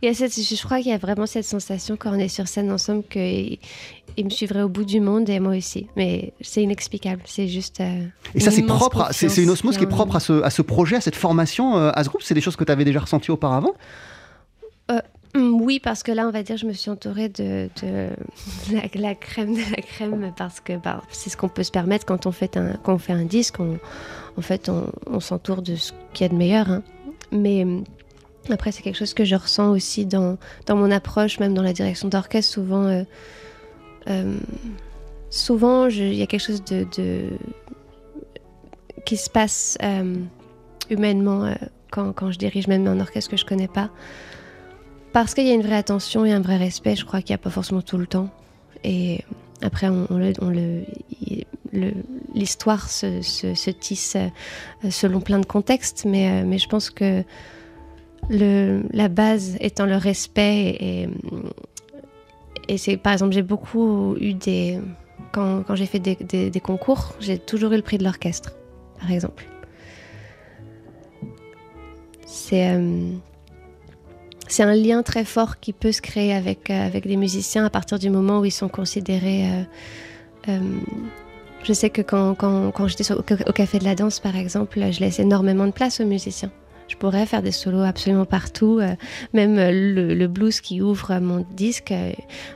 Euh. 0.05 0.09
Il 0.09 0.09
y 0.09 0.11
a 0.11 0.15
cette, 0.15 0.35
je 0.39 0.63
crois 0.65 0.79
qu'il 0.79 0.89
y 0.91 0.95
a 0.95 0.99
vraiment 0.99 1.27
cette 1.27 1.45
sensation 1.45 1.97
quand 1.97 2.11
on 2.11 2.19
est 2.19 2.29
sur 2.29 2.47
scène 2.49 2.71
ensemble 2.71 3.05
qu'ils 3.05 3.59
ils 4.17 4.25
me 4.25 4.31
suivraient 4.31 4.63
au 4.63 4.69
bout 4.69 4.85
du 4.85 5.01
monde 5.01 5.29
et 5.31 5.41
moi 5.41 5.57
aussi. 5.57 5.87
Mais 5.97 6.33
c'est 6.41 6.63
inexplicable, 6.63 7.23
c'est 7.25 7.49
juste. 7.49 7.81
euh, 7.81 8.05
Et 8.35 8.41
ça, 8.41 8.51
c'est 8.51 8.63
propre, 8.63 9.09
c'est 9.13 9.43
une 9.43 9.51
osmose 9.51 9.77
qui 9.77 9.85
est 9.85 9.89
propre 9.89 10.17
à 10.17 10.21
ce, 10.21 10.43
à 10.43 10.51
ce 10.51 10.63
projet, 10.63 10.97
à 10.97 11.01
cette 11.01 11.17
formation, 11.17 11.77
euh, 11.79 11.91
à 11.95 12.05
ce 12.05 12.09
groupe. 12.11 12.23
C'est 12.23 12.35
des 12.35 12.41
choses 12.41 12.57
que 12.57 12.65
tu 12.65 12.71
avais 12.73 12.85
déjà 12.85 13.01
ressenties 13.01 13.31
auparavant? 13.31 13.73
Hum, 15.37 15.61
Oui, 15.63 15.81
parce 15.81 16.05
que 16.05 16.13
là, 16.13 16.29
on 16.29 16.31
va 16.31 16.45
dire, 16.45 16.57
je 16.57 16.65
me 16.67 16.73
suis 16.73 16.91
entourée 16.91 17.29
de, 17.29 17.69
de 17.83 18.09
la, 18.73 18.83
la 18.95 19.15
crème 19.17 19.55
de 19.55 19.61
la 19.75 19.83
crème 19.83 20.33
parce 20.37 20.61
que 20.61 20.77
bah, 20.77 21.03
c'est 21.11 21.29
ce 21.29 21.37
qu'on 21.37 21.49
peut 21.49 21.65
se 21.65 21.73
permettre 21.73 22.07
quand 22.07 22.27
on 22.27 22.31
fait 22.33 22.57
un, 22.57 22.75
quand 22.85 22.95
on 22.95 22.99
fait 22.99 23.15
un 23.15 23.25
disque. 23.25 23.59
On, 23.59 23.79
en 24.37 24.43
fait, 24.43 24.69
on, 24.69 24.87
on 25.11 25.19
s'entoure 25.19 25.63
de 25.63 25.75
ce 25.75 25.93
qu'il 26.13 26.25
y 26.25 26.31
a 26.31 26.33
de 26.33 26.37
meilleur. 26.37 26.71
hein. 26.71 26.83
Mais 27.33 27.65
hum, 27.65 27.83
après, 28.53 28.73
c'est 28.73 28.83
quelque 28.83 28.99
chose 28.99 29.15
que 29.15 29.25
je 29.25 29.35
ressens 29.37 29.71
aussi 29.71 30.05
dans, 30.07 30.37
dans 30.67 30.77
mon 30.77 30.91
approche, 30.91 31.39
même 31.41 31.55
dans 31.55 31.63
la 31.63 31.73
direction 31.73 32.09
d'orchestre. 32.09 32.53
Souvent, 32.53 32.85
euh, 32.85 33.05
euh, 34.09 34.37
souvent, 35.31 35.89
il 35.89 36.15
y 36.15 36.23
a 36.23 36.27
quelque 36.27 36.45
chose 36.45 36.63
de, 36.65 36.87
qui 39.07 39.17
se 39.17 39.31
passe 39.31 39.79
euh, 39.83 40.17
humainement 40.91 41.55
quand, 41.91 42.13
quand 42.13 42.31
je 42.31 42.39
dirige 42.39 42.67
même 42.67 42.87
un 42.87 43.01
orchestre 43.01 43.31
que 43.31 43.37
je 43.37 43.45
connais 43.45 43.69
pas. 43.69 43.91
Parce 45.13 45.33
qu'il 45.35 45.47
y 45.47 45.51
a 45.51 45.55
une 45.55 45.63
vraie 45.63 45.77
attention 45.77 46.25
et 46.25 46.33
un 46.33 46.41
vrai 46.41 46.57
respect, 46.57 46.97
je 46.97 47.05
crois 47.05 47.23
qu'il 47.23 47.31
n'y 47.33 47.37
a 47.37 47.39
pas 47.39 47.51
forcément 47.51 47.83
tout 47.83 47.99
le 47.99 48.07
temps. 48.07 48.31
Et 48.83 49.23
après, 49.63 49.89
on, 49.89 50.07
le, 50.19 50.83
l'histoire 52.35 52.91
se, 52.91 53.23
se- 53.23 53.55
se 53.55 53.71
tisse 53.71 54.17
selon 54.91 55.21
plein 55.21 55.39
de 55.39 55.47
contextes, 55.47 56.05
mais, 56.05 56.43
mais 56.45 56.59
je 56.59 56.69
pense 56.69 56.91
que 56.91 57.23
la 58.31 59.09
base 59.09 59.57
étant 59.61 59.87
le 59.87 59.97
respect 59.97 61.09
et, 62.69 62.79
c'est 62.79 62.97
par 62.97 63.13
exemple 63.13 63.33
j'ai 63.33 63.43
beaucoup 63.43 64.17
eu 64.19 64.33
des 64.35 64.81
quand, 65.33 65.63
quand 65.65 65.75
j'ai 65.75 65.87
fait 65.87 65.99
des, 65.99 66.61
concours 66.61 67.15
j'ai 67.21 67.39
toujours 67.39 67.73
eu 67.73 67.77
le 67.77 67.83
prix 67.83 67.99
de 67.99 68.05
l'orchestre 68.05 68.55
par 68.99 69.11
exemple 69.13 69.47
c'est 72.27 72.71
euh, 72.71 73.11
c'est 74.49 74.63
un 74.63 74.75
lien 74.75 75.03
très 75.03 75.25
fort 75.25 75.59
qui 75.59 75.73
peut 75.73 75.93
se 75.93 76.01
créer 76.01 76.33
avec, 76.33 76.71
euh, 76.71 76.87
avec 76.87 77.07
des 77.07 77.17
musiciens 77.17 77.65
à 77.65 77.71
partir 77.71 77.99
du 77.99 78.11
moment 78.11 78.41
où 78.41 78.45
ils 78.45 78.53
sont 78.53 78.69
considérés. 78.69 79.51
euh, 79.51 79.63
euh, 80.49 80.61
je 81.63 81.73
sais 81.73 81.89
que 81.89 82.03
quand, 82.03 82.35
quand, 82.35 82.87
j'étais 82.89 83.11
au, 83.11 83.21
au 83.21 83.53
Café 83.53 83.79
de 83.79 83.85
la 83.85 83.95
Danse, 83.95 84.21
par 84.21 84.37
exemple, 84.37 84.79
je 84.91 85.01
laisse 85.01 85.19
énormément 85.19 85.67
de 85.67 85.73
place 85.73 85.99
aux 86.01 86.05
musiciens 86.05 86.51
je 86.95 86.99
pourrais 86.99 87.27
faire 87.27 87.43
des 87.43 87.51
solos 87.51 87.83
absolument 87.83 88.25
partout. 88.25 88.79
Euh, 88.81 88.95
même 89.33 89.59
euh, 89.59 90.15
le, 90.15 90.29
blues 90.29 90.61
qui 90.61 90.81
ouvre 90.81 91.19
mon 91.19 91.45
disque, 91.57 91.91
euh, 91.91 92.13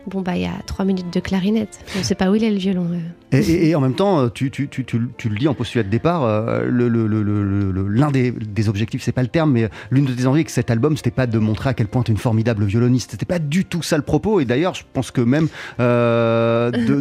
bon, 0.06 0.22
bah, 0.22 0.36
il 0.36 0.42
y 0.42 0.46
a 0.46 0.54
trois 0.64 0.84
minutes 0.84 1.12
de 1.12 1.18
clarinette. 1.18 1.80
On 1.96 1.98
ne 1.98 2.04
sait 2.04 2.14
pas 2.14 2.30
où 2.30 2.36
il 2.36 2.44
est 2.44 2.50
le 2.50 2.56
violon. 2.56 2.88
Et, 3.32 3.74
en 3.74 3.80
même 3.80 3.94
temps, 3.94 4.28
tu, 4.28 4.48
le 4.48 5.38
dis 5.38 5.48
en 5.48 5.54
postulat 5.54 5.82
de 5.82 5.88
départ, 5.88 6.22
l'un 6.62 8.10
des, 8.12 8.30
des, 8.30 8.68
objectifs, 8.68 9.02
c'est 9.02 9.12
pas 9.12 9.22
le 9.22 9.28
terme, 9.28 9.50
mais 9.52 9.68
l'une 9.90 10.04
de 10.06 10.14
tes 10.14 10.26
envies 10.26 10.38
avec 10.38 10.50
cet 10.50 10.70
album, 10.70 10.96
c'était 10.96 11.10
pas 11.10 11.26
de 11.26 11.38
montrer 11.38 11.70
à 11.70 11.74
quel 11.74 11.88
point 11.88 12.02
tu 12.02 12.12
es 12.12 12.14
une 12.14 12.20
formidable 12.20 12.64
violoniste. 12.64 13.10
C'était 13.10 13.26
pas 13.26 13.40
du 13.40 13.64
tout 13.64 13.82
ça 13.82 13.96
le 13.96 14.04
propos. 14.04 14.40
Et 14.40 14.44
d'ailleurs, 14.44 14.74
je 14.74 14.84
pense 14.92 15.10
que 15.10 15.20
même 15.20 15.48
de, 15.78 17.00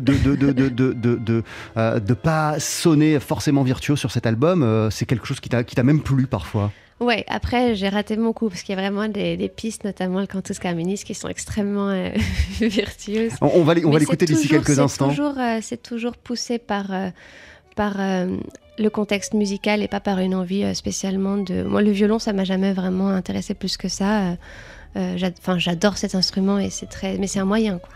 de, 1.99 2.13
pas 2.13 2.59
sonner 2.59 3.19
forcément 3.19 3.61
virtuose 3.63 3.99
sur 3.99 4.11
cet 4.11 4.25
album, 4.25 4.89
c'est 4.91 5.05
quelque 5.05 5.27
chose 5.27 5.39
qui 5.39 5.49
t'a 5.49 5.83
même 5.83 6.01
plu 6.01 6.25
parfois. 6.25 6.71
Ouais, 6.99 7.23
après, 7.27 7.75
j'ai 7.75 7.89
raté 7.89 8.17
mon 8.17 8.33
coup 8.33 8.49
parce 8.49 8.63
qu'il 8.63 8.75
y 8.75 8.77
a 8.77 8.81
vraiment 8.81 9.07
des, 9.07 9.37
des 9.37 9.49
pistes, 9.49 9.83
notamment 9.83 10.19
le 10.19 10.25
Cantus 10.25 10.57
Carminis, 10.57 10.97
qui 11.05 11.13
sont 11.13 11.27
extrêmement 11.27 11.89
euh, 11.89 12.09
virtueuses. 12.59 13.33
On, 13.41 13.47
on 13.53 13.63
va 13.63 13.75
l'écouter 13.75 14.25
d'ici 14.25 14.47
quelques 14.47 14.79
instants. 14.79 15.11
Euh, 15.11 15.59
c'est 15.61 15.81
toujours 15.81 16.17
poussé 16.17 16.57
par, 16.57 16.91
euh, 16.91 17.09
par 17.75 17.99
euh, 17.99 18.37
le 18.79 18.89
contexte 18.89 19.33
musical 19.33 19.83
et 19.83 19.87
pas 19.87 19.99
par 19.99 20.17
une 20.19 20.33
envie 20.33 20.63
euh, 20.63 20.73
spécialement 20.73 21.37
de. 21.37 21.61
Moi, 21.61 21.83
le 21.83 21.91
violon, 21.91 22.17
ça 22.17 22.33
m'a 22.33 22.43
jamais 22.43 22.73
vraiment 22.73 23.09
intéressé 23.09 23.53
plus 23.53 23.77
que 23.77 23.89
ça. 23.89 24.35
Enfin, 24.95 25.59
j'adore 25.59 25.97
cet 25.97 26.15
instrument 26.15 26.57
et 26.57 26.71
c'est 26.71 26.87
très, 26.87 27.19
mais 27.19 27.27
c'est 27.27 27.37
un 27.37 27.45
moyen, 27.45 27.77
quoi. 27.77 27.93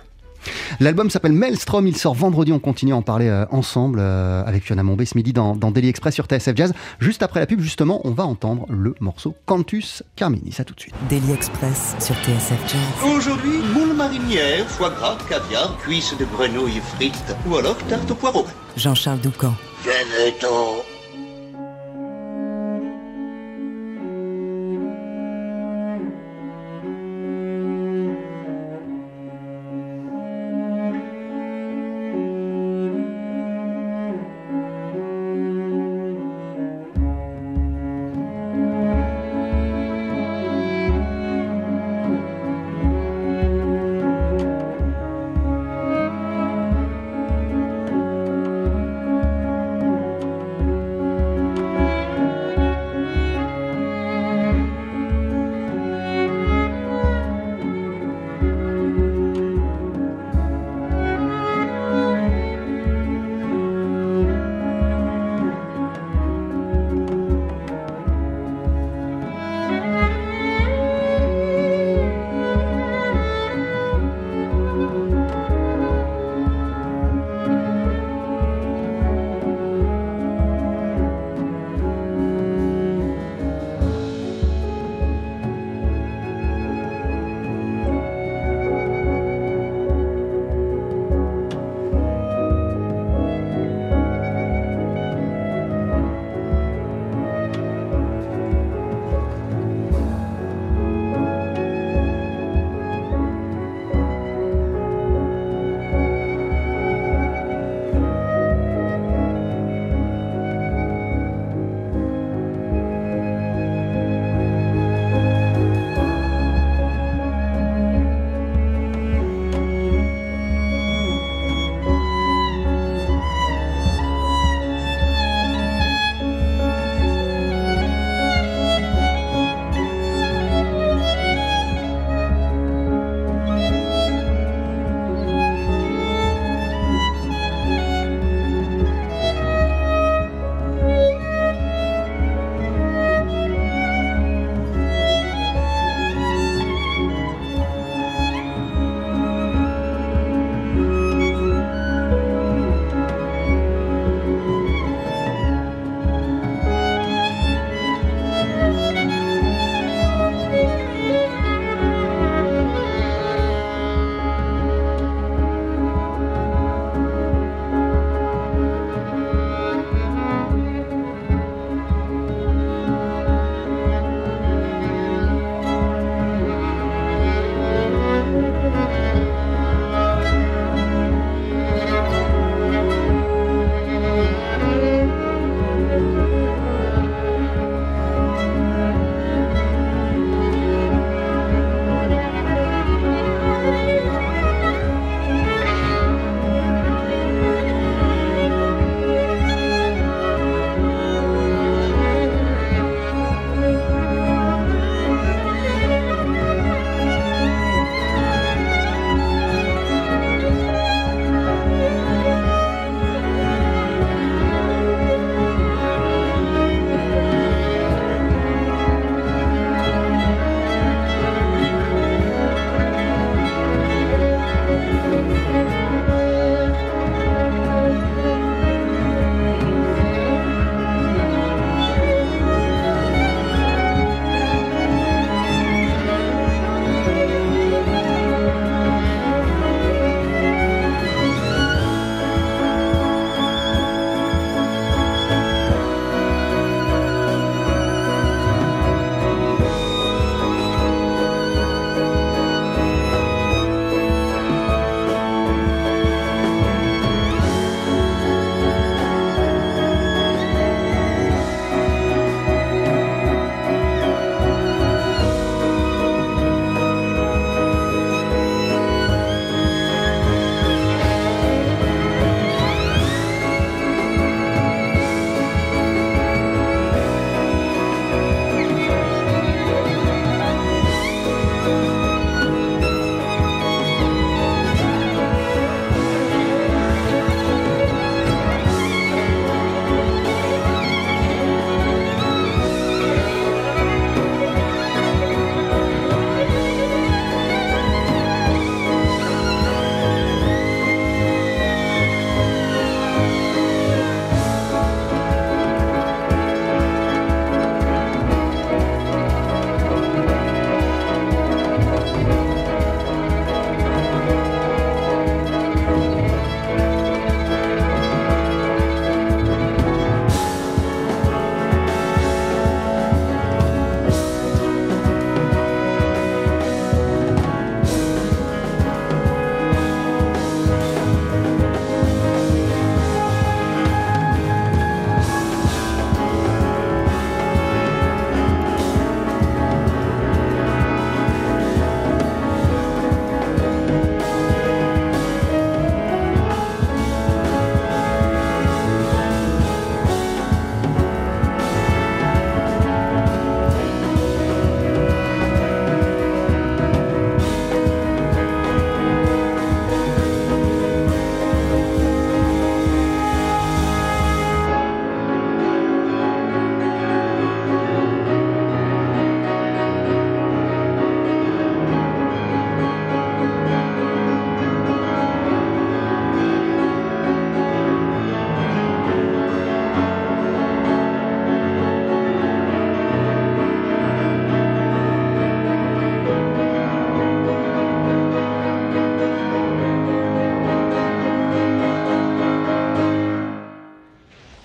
L'album 0.79 1.09
s'appelle 1.09 1.33
Maelstrom, 1.33 1.87
il 1.87 1.97
sort 1.97 2.13
vendredi, 2.13 2.51
on 2.51 2.59
continue 2.59 2.93
à 2.93 2.95
en 2.95 3.01
parler 3.01 3.27
euh, 3.27 3.45
ensemble 3.51 3.99
euh, 3.99 4.43
avec 4.45 4.63
Fiona 4.63 4.83
Mombé 4.83 5.05
ce 5.05 5.15
midi 5.15 5.33
dans, 5.33 5.55
dans 5.55 5.71
Daily 5.71 5.89
Express 5.89 6.15
sur 6.15 6.25
TSF 6.25 6.55
Jazz. 6.55 6.73
Juste 6.99 7.23
après 7.23 7.39
la 7.39 7.45
pub, 7.45 7.59
justement, 7.61 8.01
on 8.03 8.11
va 8.11 8.25
entendre 8.25 8.65
le 8.69 8.95
morceau 8.99 9.35
Cantus 9.45 10.03
Carminis. 10.15 10.55
À 10.59 10.63
tout 10.63 10.73
de 10.73 10.79
suite. 10.79 10.95
Daily 11.09 11.31
Express 11.31 11.95
sur 11.99 12.15
TSF 12.15 12.59
Jazz. 12.67 13.11
Aujourd'hui, 13.15 13.59
moule 13.73 13.95
marinière, 13.95 14.67
foie 14.67 14.89
gras, 14.89 15.17
caviar, 15.29 15.77
cuisses 15.77 16.15
de 16.17 16.25
grenouille 16.25 16.81
frites 16.95 17.35
ou 17.47 17.55
alors 17.55 17.77
tarte 17.89 18.09
au 18.11 18.15
poireau. 18.15 18.45
Jean-Charles 18.75 19.19
Doucan. 19.19 19.53
Venez-t'en. 19.83 20.90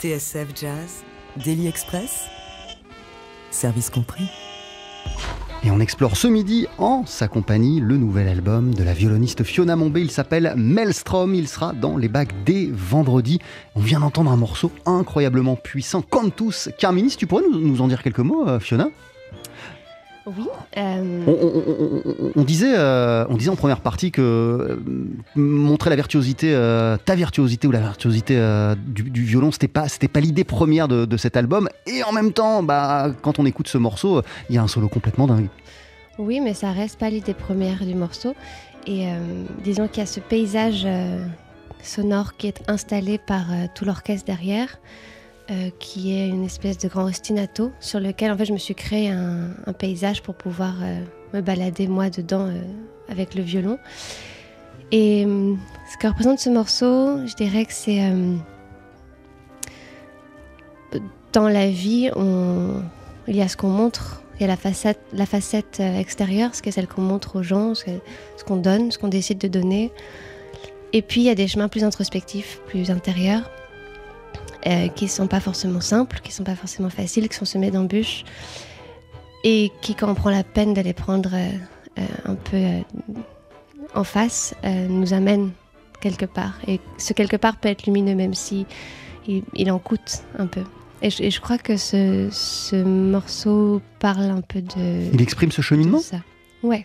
TSF 0.07 0.55
Jazz, 0.55 1.03
Daily 1.45 1.67
Express, 1.67 2.27
service 3.51 3.91
compris. 3.91 4.23
Et 5.65 5.73
on 5.73 5.81
explore 5.81 6.17
ce 6.17 6.29
midi 6.29 6.69
en 6.79 7.05
sa 7.07 7.27
compagnie 7.27 7.81
le 7.81 7.97
nouvel 7.97 8.29
album 8.29 8.73
de 8.73 8.85
la 8.85 8.93
violoniste 8.93 9.43
Fiona 9.43 9.75
Mombé. 9.75 10.03
Il 10.03 10.13
s'appelle 10.13 10.55
Maelstrom. 10.57 11.35
Il 11.35 11.49
sera 11.49 11.73
dans 11.73 11.97
les 11.97 12.07
bacs 12.07 12.45
dès 12.45 12.69
vendredi. 12.71 13.41
On 13.75 13.81
vient 13.81 13.99
d'entendre 13.99 14.31
un 14.31 14.37
morceau 14.37 14.71
incroyablement 14.85 15.57
puissant, 15.57 16.05
tous. 16.37 16.69
Carminis, 16.79 17.17
tu 17.17 17.27
pourrais 17.27 17.43
nous, 17.43 17.59
nous 17.59 17.81
en 17.81 17.89
dire 17.89 18.05
quelques 18.05 18.21
mots, 18.21 18.47
euh, 18.47 18.61
Fiona? 18.61 18.91
Oui. 20.27 20.45
euh, 20.77 21.25
on, 21.27 21.31
on- 21.31 22.03
on- 22.27 22.33
on 22.35 22.43
disait, 22.43 22.75
euh, 22.77 23.25
on 23.29 23.37
disait 23.37 23.51
en 23.51 23.55
première 23.57 23.81
partie 23.81 24.11
que 24.11 24.21
euh, 24.23 24.77
montrer 25.37 25.89
la 25.91 25.97
virtuosité, 25.97 26.53
euh, 26.53 26.97
ta 26.97 27.15
virtuosité 27.15 27.69
ou 27.69 27.71
la 27.71 27.79
virtuosité 27.81 28.37
euh, 28.37 28.75
du, 28.87 29.05
du 29.05 29.23
violon, 29.23 29.53
c'était 29.53 29.69
pas, 29.69 29.89
c'était 29.89 30.09
pas 30.09 30.19
l'idée 30.21 30.43
première 30.45 30.89
de, 30.89 31.05
de 31.05 31.17
cet 31.17 31.37
album. 31.37 31.69
Et 31.87 32.03
en 32.03 32.13
même 32.13 32.33
temps, 32.33 32.63
bah, 32.65 33.13
quand 33.23 33.39
on 33.39 33.47
écoute 33.47 33.69
ce 33.69 33.79
morceau, 33.79 34.23
il 34.51 34.57
y 34.57 34.59
a 34.59 34.63
un 34.63 34.69
solo 34.69 34.89
complètement 34.89 35.27
dingue. 35.29 35.49
Oui, 36.19 36.41
mais 36.41 36.55
ça 36.55 36.73
reste 36.73 36.99
pas 36.99 37.09
l'idée 37.11 37.35
première 37.35 37.85
du 37.85 37.95
morceau. 37.95 38.35
Et 38.89 39.07
disons 39.65 39.89
qu'il 39.89 39.99
y 39.99 40.03
a 40.03 40.07
ce 40.07 40.21
paysage 40.21 40.87
sonore 41.83 42.37
qui 42.37 42.47
est 42.47 42.63
installé 42.69 43.19
par 43.19 43.45
tout 43.75 43.85
l'orchestre 43.85 44.25
derrière, 44.27 44.79
euh, 45.49 45.71
qui 45.79 46.13
est 46.13 46.27
une 46.29 46.45
espèce 46.45 46.77
de 46.77 46.89
grand 46.89 47.05
ostinato 47.05 47.71
sur 47.79 48.01
lequel 48.01 48.33
en 48.33 48.37
fait 48.37 48.47
je 48.47 48.53
me 48.53 48.59
suis 48.59 48.75
créé 48.75 49.11
un, 49.11 49.73
paysage 49.79 50.21
pour 50.21 50.35
pouvoir 50.35 50.75
euh, 50.83 50.99
me 51.35 51.41
balader 51.41 51.87
moi 51.87 52.11
dedans 52.11 52.49
euh, 52.49 52.61
avec 53.09 53.37
le 53.37 53.43
violon. 53.43 53.79
Et 54.91 55.23
ce 55.23 55.97
que 55.99 56.09
représente 56.09 56.41
ce 56.41 56.51
morceau, 56.51 57.25
je 57.27 57.35
dirais 57.35 57.65
que 57.65 57.73
c'est 57.73 58.01
dans 61.33 61.49
la 61.49 61.69
vie, 61.69 62.11
il 63.27 63.37
y 63.37 63.43
a 63.43 63.49
ce 63.49 63.57
qu'on 63.57 63.69
montre, 63.69 64.23
il 64.39 64.43
y 64.43 64.45
a 64.45 64.49
la 64.49 64.57
facette, 65.27 65.81
extérieure, 65.81 66.55
ce 66.55 66.63
qui 66.63 66.69
est 66.69 66.73
celle 66.73 66.87
qu'on 66.87 67.03
montre 67.03 67.37
aux 67.37 67.43
gens, 67.43 67.75
ce 67.75 68.45
qu'on 68.47 68.57
donne, 68.57 68.93
ce 68.93 68.99
qu'on 68.99 69.09
décide 69.09 69.39
de 69.39 69.49
donner. 69.49 69.93
Et 70.93 71.03
puis 71.03 71.21
il 71.21 71.25
y 71.25 71.31
a 71.31 71.35
des 71.35 71.49
chemins 71.49 71.69
plus 71.69 71.83
introspectifs, 71.83 72.61
plus 72.67 72.91
intérieurs, 72.93 73.51
euh, 74.67 74.89
qui 74.89 75.09
sont 75.09 75.27
pas 75.27 75.41
forcément 75.41 75.81
simples, 75.81 76.21
qui 76.23 76.33
sont 76.33 76.45
pas 76.45 76.57
forcément 76.57 76.91
faciles, 76.91 77.29
qui 77.29 77.37
sont 77.37 77.45
semés 77.45 77.71
d'embûches, 77.71 78.25
et 79.45 79.71
qui, 79.81 79.95
quand 79.95 80.11
on 80.11 80.15
prend 80.15 80.31
la 80.31 80.45
peine 80.45 80.75
de 80.75 80.81
les 80.81 80.93
prendre 80.93 81.31
euh, 81.33 81.51
euh, 81.99 82.03
un 82.25 82.35
peu 82.35 82.57
euh, 82.57 82.81
en 83.95 84.05
face, 84.05 84.55
nous 84.65 85.13
amènent 85.15 85.53
quelque 86.01 86.27
part. 86.27 86.59
Et 86.67 86.81
ce 86.99 87.13
quelque 87.13 87.37
part 87.37 87.57
peut 87.57 87.69
être 87.69 87.87
lumineux, 87.87 88.15
même 88.15 88.35
si 88.35 88.67
il, 89.27 89.43
il 89.55 89.71
en 89.71 89.79
coûte 89.79 90.23
un 90.39 90.47
peu. 90.47 90.63
Et 91.03 91.11
je, 91.11 91.23
et 91.23 91.31
je 91.31 91.41
crois 91.41 91.59
que 91.59 91.77
ce, 91.77 92.29
ce 92.31 92.77
morceau 92.77 93.81
parle 93.99 94.25
un 94.31 94.41
peu 94.41 94.61
de, 94.61 95.13
Il 95.13 95.23
exprime 95.23 95.53
ce 95.53 95.63
cheminement? 95.63 96.01
ça. 96.01 96.19
Ouais. 96.63 96.85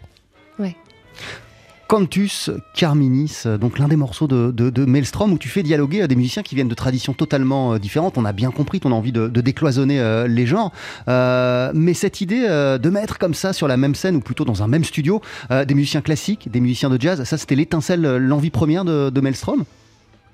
Cantus 1.91 2.49
Carminis, 2.73 3.43
euh, 3.45 3.57
donc 3.57 3.77
l'un 3.77 3.89
des 3.89 3.97
morceaux 3.97 4.25
de, 4.25 4.51
de, 4.51 4.85
Maelstrom 4.85 5.33
où 5.33 5.37
tu 5.37 5.49
fais 5.49 5.61
dialoguer 5.61 6.03
euh, 6.03 6.07
des 6.07 6.15
musiciens 6.15 6.41
qui 6.41 6.55
viennent 6.55 6.69
de 6.69 6.73
traditions 6.73 7.11
totalement 7.11 7.73
euh, 7.73 7.79
différentes. 7.79 8.17
On 8.17 8.23
a 8.23 8.31
bien 8.31 8.49
compris 8.49 8.79
ton 8.79 8.93
envie 8.93 9.11
de, 9.11 9.27
décloisonner 9.27 10.01
les 10.29 10.45
genres. 10.45 10.71
Mais 11.07 11.93
cette 11.93 12.21
idée 12.21 12.47
de 12.47 12.89
mettre 12.89 13.17
comme 13.17 13.33
ça 13.33 13.51
sur 13.51 13.67
la 13.67 13.75
même 13.75 13.95
scène 13.95 14.15
ou 14.15 14.21
plutôt 14.21 14.45
dans 14.45 14.63
un 14.63 14.67
même 14.67 14.85
studio 14.85 15.19
des 15.49 15.73
musiciens 15.73 16.01
classiques, 16.01 16.49
des 16.49 16.61
musiciens 16.61 16.89
de 16.89 17.01
jazz, 17.01 17.23
ça 17.23 17.37
c'était 17.37 17.55
l'étincelle, 17.55 18.01
l'envie 18.17 18.51
première 18.51 18.85
de, 18.85 19.19
Maelstrom? 19.19 19.65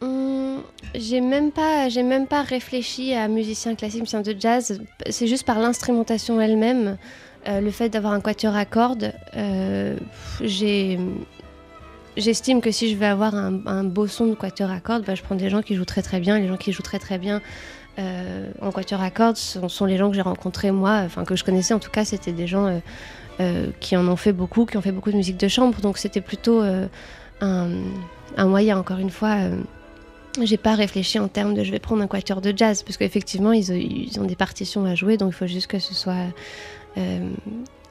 Hum, 0.02 0.58
j'ai 0.94 1.22
même 1.22 1.52
pas, 1.52 1.90
j'ai 1.90 2.04
même 2.04 2.28
pas 2.28 2.44
réfléchi 2.44 3.14
à 3.14 3.28
musicien 3.30 3.76
classique, 3.76 4.02
musicien 4.02 4.22
de 4.22 4.36
jazz. 4.38 4.80
C'est 5.10 5.28
juste 5.28 5.46
par 5.46 5.58
l'instrumentation 5.58 6.40
elle-même, 6.40 6.98
le 7.48 7.72
fait 7.72 7.90
d'avoir 7.90 8.14
un 8.14 8.20
quatuor 8.20 8.56
à 8.56 8.66
cordes. 8.66 9.14
j'ai, 10.42 11.00
j'estime 12.18 12.62
que 12.62 12.72
si 12.72 12.92
je 12.92 12.98
veux 12.98 13.06
avoir 13.06 13.36
un, 13.36 13.84
beau 13.84 14.08
son 14.08 14.26
de 14.28 14.34
quatuor 14.36 14.72
à 14.72 14.80
cordes, 14.80 15.06
bah, 15.06 15.16
je 15.16 15.22
prends 15.22 15.36
des 15.36 15.50
gens 15.50 15.62
qui 15.62 15.76
jouent 15.76 15.86
très 15.86 16.02
très 16.02 16.20
bien. 16.20 16.40
Les 16.40 16.48
gens 16.48 16.58
qui 16.58 16.72
jouent 16.72 16.84
très 16.84 17.00
très 17.00 17.18
bien 17.18 17.42
euh, 18.00 18.52
en 18.62 18.72
quatuor 18.72 19.02
à 19.02 19.10
cordes 19.10 19.38
sont, 19.38 19.70
sont 19.70 19.86
les 19.86 19.98
gens 19.98 20.10
que 20.10 20.16
j'ai 20.16 20.22
rencontrés 20.22 20.72
moi, 20.72 21.02
enfin 21.06 21.24
que 21.24 21.36
je 21.36 21.44
connaissais 21.44 21.74
en 21.74 21.80
tout 21.80 21.90
cas, 21.90 22.06
c'était 22.06 22.32
des 22.32 22.48
gens 22.48 22.68
euh, 22.68 22.80
euh, 23.40 23.68
qui 23.80 23.96
en 23.96 24.08
ont 24.08 24.16
fait 24.16 24.34
beaucoup, 24.34 24.66
qui 24.66 24.78
ont 24.78 24.82
fait 24.82 24.92
beaucoup 24.92 25.12
de 25.12 25.18
musique 25.18 25.38
de 25.38 25.48
chambre. 25.48 25.80
Donc 25.82 25.98
c'était 25.98 26.22
plutôt 26.22 26.62
un, 27.42 27.68
moyen, 28.38 28.78
encore 28.78 29.00
une 29.00 29.12
fois. 29.12 29.38
j'ai 30.42 30.58
pas 30.58 30.76
réfléchi 30.76 31.20
en 31.20 31.28
termes 31.28 31.54
de 31.54 31.64
je 31.64 31.72
vais 31.72 31.80
prendre 31.80 32.02
un 32.02 32.08
quatuor 32.08 32.42
de 32.42 32.54
jazz, 32.56 32.84
parce 32.84 32.98
qu'effectivement, 32.98 33.52
ils, 33.52 34.20
ont- 34.20 34.26
des 34.26 34.36
partitions 34.36 34.86
à 34.86 34.96
jouer, 34.96 35.18
donc 35.18 35.30
il 35.30 35.36
faut 35.36 35.48
juste 35.48 35.68
que 35.68 35.80
ce 35.80 35.94
soit 35.94 36.16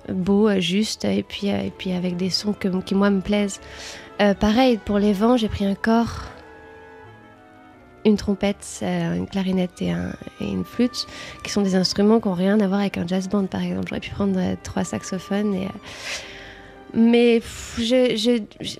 beau, 0.08 0.48
juste, 0.60 1.04
et 1.04 1.22
puis, 1.22 1.48
et 1.48 1.72
puis 1.76 1.92
avec 1.92 2.16
des 2.16 2.30
sons 2.30 2.54
qui, 2.84 2.94
moi, 2.94 3.10
me 3.10 3.20
plaisent. 3.20 3.60
Euh, 4.20 4.34
pareil, 4.34 4.78
pour 4.84 4.98
les 4.98 5.12
vents, 5.12 5.36
j'ai 5.36 5.48
pris 5.48 5.64
un 5.66 5.74
corps, 5.74 6.22
une 8.04 8.16
trompette, 8.16 8.66
euh, 8.82 9.14
une 9.14 9.26
clarinette 9.26 9.82
et, 9.82 9.90
un- 9.90 10.12
et 10.40 10.48
une 10.48 10.64
flûte, 10.64 11.06
qui 11.42 11.50
sont 11.50 11.60
des 11.62 11.74
instruments 11.74 12.20
qui 12.20 12.28
n'ont 12.28 12.34
rien 12.34 12.58
à 12.60 12.66
voir 12.66 12.80
avec 12.80 12.96
un 12.98 13.06
jazz 13.06 13.28
band, 13.28 13.46
par 13.46 13.62
exemple. 13.62 13.88
J'aurais 13.88 14.00
pu 14.00 14.10
prendre 14.10 14.38
euh, 14.38 14.54
trois 14.62 14.84
saxophones. 14.84 15.68
Mais 16.94 17.42
je- 17.78 18.78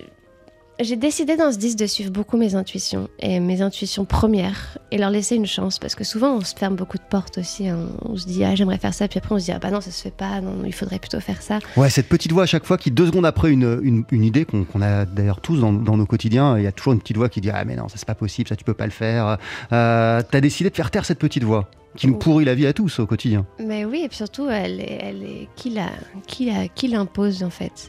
j'ai 0.79 0.97
décidé 0.97 1.37
dans 1.37 1.51
ce 1.53 1.57
disque 1.57 1.79
de 1.79 1.87
suivre 1.87 2.11
beaucoup 2.11 2.37
mes 2.37 2.55
intuitions 2.55 3.09
et 3.19 3.41
mes 3.41 3.63
intuitions 3.63 4.05
premières 4.05 4.77
et 4.91 4.99
leur 4.99 5.09
laisser 5.11 5.35
une 5.35 5.47
chance 5.47 5.79
parce 5.79 5.95
que 5.95 6.05
souvent 6.05 6.37
on 6.37 6.41
se 6.43 6.55
ferme 6.55 6.77
beaucoup 6.77 6.99
de 6.99 7.03
portes 7.09 7.39
aussi. 7.39 7.69
hein. 7.69 7.87
On 8.03 8.17
se 8.17 8.27
dit 8.27 8.45
ah 8.45 8.55
j'aimerais 8.55 8.77
faire 8.77 8.93
ça 8.93 9.09
puis 9.09 9.19
après 9.19 9.35
on 9.35 9.39
se 9.39 9.47
dit 9.47 9.53
ah 9.53 9.59
bah 9.59 9.71
non 9.71 9.81
ça 9.81 9.91
se 9.91 10.03
fait 10.03 10.15
pas, 10.15 10.41
non 10.43 10.65
il 10.67 10.75
faudrait 10.75 10.99
plutôt 10.99 11.21
faire 11.21 11.41
ça. 11.41 11.61
Ouais, 11.79 11.89
cette 11.89 12.09
petite 12.09 12.33
voix 12.33 12.43
à 12.43 12.47
chaque 12.47 12.67
fois 12.67 12.77
qui, 12.77 12.91
deux 12.91 13.07
secondes 13.07 13.25
après 13.25 13.51
une, 13.53 13.81
une, 13.83 14.05
une 14.11 14.23
idée 14.25 14.45
qu'on 14.45 14.83
a 14.83 15.07
d'ailleurs 15.07 15.41
tous 15.41 15.59
dans, 15.61 15.73
dans 15.73 15.97
nos 15.97 16.05
quotidiens, 16.07 16.59
il 16.59 16.65
y 16.65 16.67
a 16.67 16.73
toujours 16.73 16.93
une 16.93 17.01
petite 17.01 17.17
voix 17.17 17.29
qui 17.31 17.41
dit 17.41 17.51
Ah, 17.51 17.65
mais 17.65 17.77
non, 17.77 17.89
ça 17.89 17.95
c'est 17.97 18.07
pas 18.07 18.15
possible, 18.15 18.49
ça 18.49 18.57
tu 18.57 18.65
peux 18.65 18.75
pas 18.75 18.85
le 18.87 18.93
faire. 18.93 19.39
Euh, 19.73 20.23
T'as 20.31 20.41
décidé 20.43 20.69
de 20.71 20.75
faire 20.77 20.91
taire 20.91 21.05
cette 21.07 21.19
petite 21.19 21.45
voix 21.45 21.71
qui 21.97 22.07
nous 22.09 22.19
pourrit 22.19 22.45
la 22.45 22.55
vie 22.55 22.67
à 22.67 22.75
tous 22.75 22.99
au 22.99 23.07
quotidien. 23.07 23.47
Mais 23.59 23.87
oui 23.87 24.03
et 24.05 24.09
puis 24.09 24.19
surtout 24.19 24.49
elle 24.51 24.81
est, 24.81 24.99
elle 25.01 25.23
est 25.23 25.49
qui 25.57 25.71
la 25.71 25.89
qui 26.27 26.51
la 26.51 26.69
qui 26.69 26.89
l'impose 26.89 27.43
en 27.43 27.49
fait. 27.51 27.89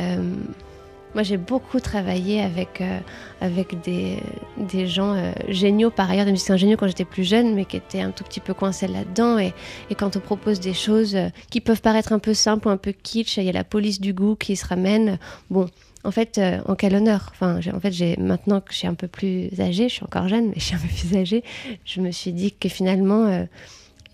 Euh, 0.00 0.32
moi 1.14 1.22
j'ai 1.22 1.36
beaucoup 1.36 1.80
travaillé 1.80 2.40
avec 2.40 2.80
euh, 2.80 2.98
avec 3.40 3.80
des, 3.82 4.18
des 4.56 4.86
gens 4.86 5.14
euh, 5.14 5.32
géniaux 5.48 5.90
par 5.90 6.10
ailleurs, 6.10 6.24
des 6.24 6.30
musiciens 6.30 6.56
géniaux 6.56 6.76
quand 6.76 6.86
j'étais 6.86 7.04
plus 7.04 7.24
jeune, 7.24 7.54
mais 7.54 7.64
qui 7.64 7.76
étaient 7.76 8.00
un 8.00 8.10
tout 8.10 8.24
petit 8.24 8.40
peu 8.40 8.54
coincés 8.54 8.86
là-dedans. 8.86 9.38
Et, 9.38 9.52
quand 9.96 10.16
on 10.16 10.20
propose 10.20 10.60
des 10.60 10.74
choses 10.74 11.14
euh, 11.14 11.28
qui 11.50 11.60
peuvent 11.60 11.80
paraître 11.80 12.12
un 12.12 12.18
peu 12.18 12.34
simples 12.34 12.68
ou 12.68 12.70
un 12.70 12.76
peu 12.76 12.92
kitsch, 12.92 13.38
il 13.38 13.44
y 13.44 13.48
a 13.48 13.52
la 13.52 13.64
police 13.64 14.00
du 14.00 14.12
goût 14.12 14.36
qui 14.36 14.56
se 14.56 14.66
ramène. 14.66 15.18
Bon, 15.50 15.66
en 16.04 16.10
fait, 16.10 16.40
en 16.66 16.74
quel 16.76 16.94
honneur? 16.94 17.28
Enfin, 17.32 17.60
en 17.74 17.80
fait, 17.80 18.18
maintenant 18.18 18.60
que 18.60 18.72
je 18.72 18.78
suis 18.78 18.86
un 18.86 18.94
peu 18.94 19.08
plus 19.08 19.50
âgée, 19.60 19.88
je 19.88 19.94
suis 19.94 20.04
encore 20.04 20.28
jeune, 20.28 20.48
mais 20.48 20.54
je 20.56 20.60
suis 20.60 20.74
un 20.74 20.78
peu 20.78 20.88
plus 20.88 21.16
âgée, 21.16 21.44
je 21.84 22.00
me 22.00 22.10
suis 22.10 22.32
dit 22.32 22.52
que 22.52 22.70
finalement, 22.70 23.46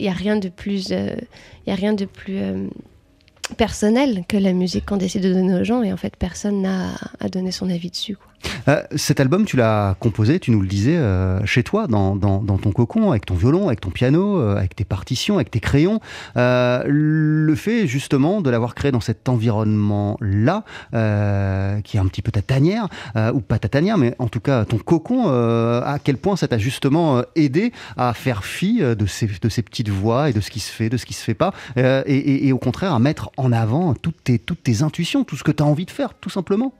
il 0.00 0.02
n'y 0.02 0.08
a 0.08 0.12
rien 0.12 0.36
de 0.36 0.48
plus, 0.48 0.88
il 0.90 1.26
y 1.68 1.70
a 1.70 1.76
rien 1.76 1.92
de 1.92 2.04
plus 2.04 2.40
personnel 3.54 4.24
que 4.28 4.36
la 4.36 4.52
musique 4.52 4.86
qu'on 4.86 4.96
décide 4.96 5.22
de 5.22 5.32
donner 5.32 5.54
aux 5.54 5.64
gens. 5.64 5.82
Et 5.82 5.92
en 5.92 5.96
fait, 5.96 6.16
personne 6.16 6.62
n'a 6.62 6.90
à 7.20 7.28
donner 7.28 7.52
son 7.52 7.70
avis 7.70 7.90
dessus. 7.90 8.16
quoi. 8.16 8.26
Euh, 8.68 8.82
cet 8.96 9.20
album, 9.20 9.44
tu 9.44 9.56
l'as 9.56 9.96
composé, 10.00 10.40
tu 10.40 10.50
nous 10.50 10.60
le 10.60 10.66
disais, 10.68 10.96
euh, 10.96 11.44
chez 11.46 11.62
toi, 11.62 11.86
dans, 11.86 12.16
dans- 12.16 12.42
dans 12.42 12.58
ton 12.58 12.72
cocon, 12.72 13.10
avec 13.10 13.24
ton 13.26 13.34
violon, 13.34 13.66
avec 13.68 13.80
ton 13.80 13.90
piano, 13.90 14.38
euh, 14.40 14.56
avec 14.56 14.74
tes 14.74 14.84
partitions, 14.84 15.36
avec 15.36 15.50
tes 15.50 15.60
crayons. 15.60 16.00
Euh, 16.36 16.82
le 16.86 17.54
fait 17.54 17.86
justement 17.86 18.40
de 18.40 18.50
l'avoir 18.50 18.74
créé 18.74 18.90
dans 18.92 19.00
cet 19.00 19.28
environnement-là, 19.28 20.64
euh, 20.94 21.80
qui 21.82 21.96
est 21.96 22.00
un 22.00 22.06
petit 22.06 22.22
peu 22.22 22.30
ta 22.32 22.42
tanière, 22.42 22.88
ou 23.34 23.40
pas 23.40 23.58
ta 23.58 23.68
tanière, 23.68 23.98
mais 23.98 24.14
en 24.18 24.28
tout 24.28 24.40
cas 24.40 24.64
ton 24.64 24.78
cocon, 24.78 25.28
à 25.28 25.98
quel 26.02 26.16
point 26.16 26.36
ça 26.36 26.48
t'a 26.48 26.58
justement 26.58 27.22
aidé 27.34 27.72
à 27.96 28.12
faire 28.14 28.44
fi 28.44 28.80
de 28.80 29.06
ces, 29.06 29.26
de 29.40 29.48
ces 29.48 29.62
petites 29.62 29.88
voix 29.88 30.30
et 30.30 30.32
de 30.32 30.40
ce 30.40 30.50
qui 30.50 30.60
se 30.60 30.70
fait, 30.70 30.88
de 30.88 30.96
ce 30.96 31.06
qui 31.06 31.14
se 31.14 31.22
fait 31.24 31.34
pas, 31.34 31.52
et, 31.76 31.82
et- 32.06 32.48
et 32.48 32.52
au 32.52 32.58
contraire 32.58 32.92
à 32.92 32.98
mettre 32.98 33.30
en 33.36 33.52
avant 33.52 33.94
toutes 33.94 34.22
tes, 34.24 34.38
toutes 34.38 34.62
tes 34.62 34.82
intuitions, 34.82 35.24
tout 35.24 35.36
ce 35.36 35.44
que 35.44 35.52
tu 35.52 35.62
as 35.62 35.66
envie 35.66 35.86
de 35.86 35.90
faire, 35.90 36.14
tout 36.14 36.30
simplement? 36.30 36.72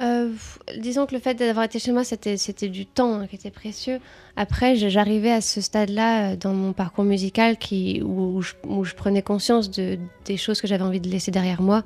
Euh, 0.00 0.30
disons 0.78 1.06
que 1.06 1.14
le 1.14 1.20
fait 1.20 1.34
d'avoir 1.34 1.64
été 1.64 1.78
chez 1.78 1.92
moi, 1.92 2.02
c'était, 2.02 2.36
du 2.68 2.86
temps 2.86 3.14
hein, 3.14 3.26
qui 3.26 3.36
était 3.36 3.50
précieux. 3.50 4.00
Après, 4.36 4.76
j'arrivais 4.76 5.30
à 5.30 5.40
ce 5.40 5.60
stade-là 5.60 6.32
euh, 6.32 6.36
dans 6.36 6.54
mon 6.54 6.72
parcours 6.72 7.04
musical 7.04 7.56
où, 8.02 8.40
je, 8.42 8.94
prenais 8.94 9.22
conscience 9.22 9.70
de, 9.70 9.98
des 10.24 10.36
choses 10.36 10.60
que 10.60 10.66
j'avais 10.66 10.84
envie 10.84 11.00
de 11.00 11.08
laisser 11.08 11.30
derrière 11.30 11.62
moi. 11.62 11.84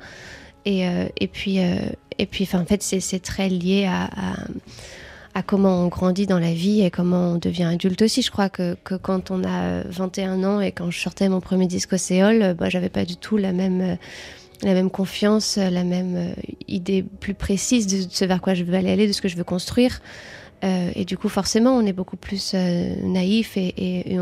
Et, 0.67 0.87
euh, 0.89 1.07
puis, 1.33 1.61
en 2.53 2.65
fait, 2.65 2.83
c'est, 2.83 3.21
très 3.21 3.49
lié 3.49 3.89
à, 5.35 5.43
comment 5.47 5.85
on 5.85 5.89
grandit 5.89 6.27
dans 6.27 6.41
la 6.41 6.53
vie 6.53 6.83
et 6.83 6.91
comment 6.91 7.33
on 7.33 7.37
devient 7.37 7.65
adulte 7.65 8.03
aussi. 8.03 8.21
Je 8.21 8.31
crois 8.31 8.49
que, 8.49 8.77
quand 8.83 9.31
on 9.31 9.45
a 9.45 9.63
euh, 9.63 9.83
21 9.87 10.43
ans 10.45 10.61
et 10.61 10.73
quand 10.73 10.91
je 10.91 10.99
sortais 10.99 11.29
mon 11.29 11.41
premier 11.41 11.67
disque 11.67 11.93
au 11.93 11.97
Céol, 11.97 12.43
euh, 12.43 12.55
bah, 12.55 12.69
j'avais 12.69 12.89
pas 12.89 13.05
du 13.05 13.17
tout 13.17 13.37
la 13.37 13.53
même... 13.53 13.97
la 14.63 14.75
même 14.75 14.91
confiance, 14.91 15.59
euh, 15.59 15.71
la 15.71 15.85
même 15.85 16.17
euh, 16.17 16.35
idée 16.69 17.03
plus 17.03 17.35
précise 17.35 17.87
de 17.87 18.09
ce 18.11 18.25
vers 18.25 18.41
quoi 18.41 18.55
je 18.55 18.65
veux 18.65 18.75
aller, 18.75 19.07
de 19.07 19.13
ce 19.13 19.21
que 19.21 19.29
je 19.29 19.37
veux 19.37 19.45
construire. 19.45 20.01
Euh, 20.65 20.91
et 20.95 21.05
du 21.05 21.19
coup, 21.19 21.29
forcément, 21.29 21.73
on 21.77 21.85
est 21.85 21.93
beaucoup 21.93 22.17
plus 22.17 22.53
euh, 22.55 22.95
naïf 23.03 23.57
et, 23.57 24.17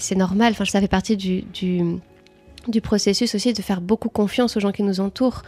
c'est 0.00 0.16
normal. 0.16 0.54
Ça 0.54 0.80
fait 0.80 0.88
partie 0.88 1.16
du, 1.16 2.80
processus 2.82 3.34
aussi 3.34 3.52
de 3.52 3.62
faire 3.62 3.80
beaucoup 3.80 4.10
confiance 4.10 4.56
aux 4.56 4.60
gens 4.60 4.72
qui 4.72 4.82
nous 4.82 5.00
entourent. 5.00 5.42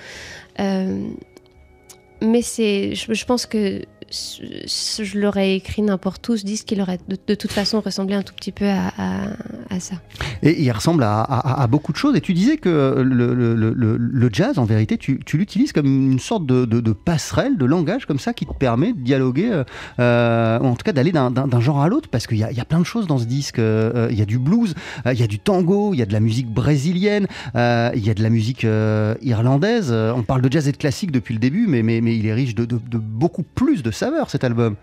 Mais 2.23 2.43
c'est, 2.43 2.95
je, 2.95 3.25
pense 3.25 3.47
que 3.47 3.83
je 4.11 5.19
l'aurais 5.19 5.55
écrit 5.57 5.83
n'importe 5.83 6.29
où, 6.29 6.37
ce 6.37 6.45
disque, 6.45 6.71
il 6.73 6.81
aurait 6.81 6.99
de, 7.09 7.35
toute 7.35 7.53
façon 7.53 7.81
ressemblé 7.81 8.15
un 8.17 8.23
tout 8.23 8.35
petit 8.35 8.53
peu 8.53 8.67
à, 8.69 8.91
ça. 9.79 9.95
Et 10.43 10.63
il 10.63 10.71
ressemble 10.73 11.05
à, 11.05 11.67
beaucoup 11.71 11.93
de 11.93 11.97
choses. 11.97 12.17
Et 12.17 12.21
tu 12.21 12.35
disais 12.35 12.57
que 12.57 13.03
le, 13.03 14.29
jazz, 14.33 14.59
en 14.59 14.65
vérité, 14.65 14.99
tu, 14.99 15.21
l'utilises 15.35 15.73
comme 15.73 15.87
une 15.87 16.19
sorte 16.19 16.47
de, 16.47 16.93
passerelle, 16.93 17.57
de 17.57 17.65
langage 17.65 18.07
comme 18.07 18.19
ça, 18.19 18.33
qui 18.33 18.47
te 18.47 18.53
permet 18.53 18.93
de 18.93 18.99
dialoguer, 19.01 19.51
euh, 19.53 19.65
euh, 20.01 20.59
en 20.59 20.75
tout 20.75 20.85
cas 20.85 20.93
d'aller 20.93 21.13
d'un- 21.13 21.61
genre 21.61 21.81
à 21.81 21.89
l'autre, 21.89 22.09
parce 22.09 22.27
qu'il 22.27 22.39
y, 22.39 22.45
a- 22.45 22.65
plein 22.65 22.81
de 22.81 22.85
choses 22.85 23.07
dans 23.07 23.19
ce 23.19 23.25
disque. 23.25 23.59
Euh, 23.59 24.09
Il 24.11 24.19
y 24.19 24.23
a 24.23 24.27
du 24.27 24.39
blues, 24.39 24.75
euh, 25.07 25.13
il 25.13 25.21
y 25.21 25.23
a 25.23 25.27
du 25.27 25.39
tango, 25.39 25.93
il 25.95 25.99
y 25.99 26.03
a 26.03 26.07
de 26.07 26.13
la 26.13 26.21
musique 26.21 26.49
brésilienne, 26.49 27.27
euh, 27.55 27.91
il 27.95 28.05
y 28.07 28.11
a 28.11 28.15
de 28.15 28.23
la 28.23 28.31
musique 28.31 28.65
euh, 28.65 29.15
irlandaise. 29.23 29.89
Euh, 29.91 30.13
On 30.15 30.23
parle 30.23 30.43
de 30.43 30.51
jazz 30.51 30.69
et 30.69 30.73
de 30.73 30.77
classique 30.77 31.11
depuis 31.13 31.35
le 31.35 31.41
début, 31.41 31.67
mais, 31.67 31.99
il 31.99 32.27
est 32.27 32.35
riche 32.35 32.55
de- 32.55 32.65
de 32.65 32.99
beaucoup 32.99 33.43
plus 33.43 33.83
de 33.83 33.91
saveurs, 34.01 34.31
cet 34.31 34.45
album. 34.45 34.77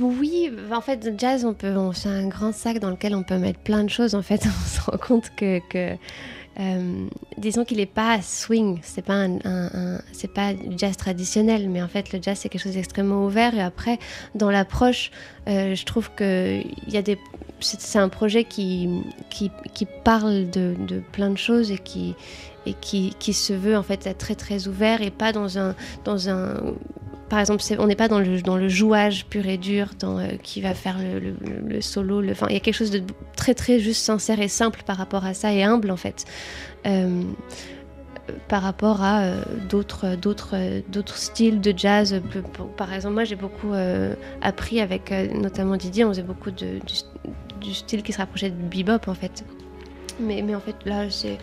Oui, 0.00 0.50
en 0.72 0.80
fait, 0.80 1.04
le 1.04 1.12
jazz, 1.18 1.44
on 1.44 1.52
peut, 1.52 1.76
on- 1.76 1.92
c'est 1.92 2.08
un 2.08 2.28
grand 2.28 2.52
sac 2.54 2.78
dans 2.78 2.90
lequel 2.90 3.14
on 3.14 3.22
peut 3.22 3.36
mettre 3.36 3.58
plein 3.60 3.84
de 3.84 3.90
choses. 3.90 4.14
En 4.14 4.22
fait, 4.22 4.42
on 4.46 4.68
se 4.68 4.80
rend 4.90 4.96
compte 4.96 5.30
que, 5.36 5.60
euh, 6.58 7.06
disons 7.36 7.64
qu'il 7.64 7.76
n'est 7.78 7.86
pas 7.86 8.22
swing, 8.22 8.78
c'est 8.82 9.04
pas 9.04 9.14
un, 9.26 9.98
c'est 10.12 10.32
pas 10.32 10.54
du 10.54 10.76
jazz 10.78 10.96
traditionnel, 10.96 11.68
mais 11.68 11.82
en 11.82 11.88
fait, 11.88 12.12
le 12.12 12.20
jazz 12.22 12.38
c'est 12.38 12.48
quelque 12.48 12.62
chose 12.62 12.74
d'extrêmement 12.74 13.24
ouvert. 13.26 13.54
Et 13.54 13.60
après, 13.62 13.98
dans 14.34 14.50
l'approche, 14.50 15.10
euh, 15.48 15.74
je 15.74 15.84
trouve 15.84 16.10
que 16.16 16.60
il 16.86 16.92
y 16.92 16.96
a 16.96 17.02
des, 17.02 17.18
c'est, 17.60 17.98
un 17.98 18.08
projet 18.08 18.44
qui, 18.44 18.88
qui, 19.28 19.50
qui 19.74 19.86
parle 20.04 20.48
de, 20.50 20.74
de 20.88 21.00
plein 21.12 21.30
de 21.30 21.38
choses 21.38 21.70
et 21.70 21.78
qui 21.78 22.14
et 22.66 22.74
qui, 22.74 23.14
qui 23.18 23.32
se 23.32 23.54
veut 23.54 23.76
en 23.76 23.82
fait 23.82 24.06
être 24.06 24.18
très 24.18 24.34
très 24.34 24.68
ouvert 24.68 25.00
et 25.02 25.10
pas 25.10 25.32
dans 25.32 25.58
un 25.58 25.74
dans 26.04 26.28
un 26.28 26.74
par 27.30 27.38
exemple, 27.38 27.62
on 27.78 27.86
n'est 27.86 27.96
pas 27.96 28.08
dans 28.08 28.18
le, 28.18 28.42
dans 28.42 28.56
le 28.56 28.68
jouage 28.68 29.24
pur 29.26 29.46
et 29.46 29.56
dur, 29.56 29.90
dans, 29.98 30.18
euh, 30.18 30.30
qui 30.42 30.60
va 30.60 30.74
faire 30.74 30.98
le, 30.98 31.34
le- 31.66 31.80
solo. 31.80 32.22
il 32.22 32.28
y 32.52 32.56
a 32.56 32.60
quelque 32.60 32.74
chose 32.74 32.90
de 32.90 33.02
très, 33.36 33.54
très 33.54 33.78
juste 33.78 34.02
sincère 34.02 34.40
et 34.40 34.48
simple 34.48 34.82
par 34.84 34.96
rapport 34.96 35.24
à 35.24 35.32
ça, 35.32 35.52
et 35.52 35.62
humble 35.62 35.92
en 35.92 35.96
fait, 35.96 36.24
euh, 36.86 37.22
par 38.48 38.62
rapport 38.62 39.02
à 39.02 39.22
euh, 39.22 39.42
d'autres, 39.68 40.06
styles 41.14 41.60
de 41.60 41.72
jazz. 41.74 42.20
Par 42.76 42.92
exemple, 42.92 43.14
moi, 43.14 43.24
j'ai 43.24 43.36
beaucoup 43.36 43.72
appris 44.42 44.80
avec 44.80 45.12
notamment 45.32 45.76
Didier, 45.76 46.04
on 46.04 46.08
faisait 46.08 46.22
beaucoup 46.22 46.50
de, 46.50 46.80
du, 46.84 46.94
du 47.60 47.74
style 47.74 48.02
qui 48.02 48.12
se 48.12 48.18
rapprochait 48.18 48.50
de 48.50 48.56
bebop 48.56 49.08
en 49.08 49.14
fait. 49.14 49.44
Mais, 50.18 50.42
mais 50.42 50.54
en 50.54 50.60
fait, 50.60 50.76
là, 50.84 51.08
c'est 51.08 51.38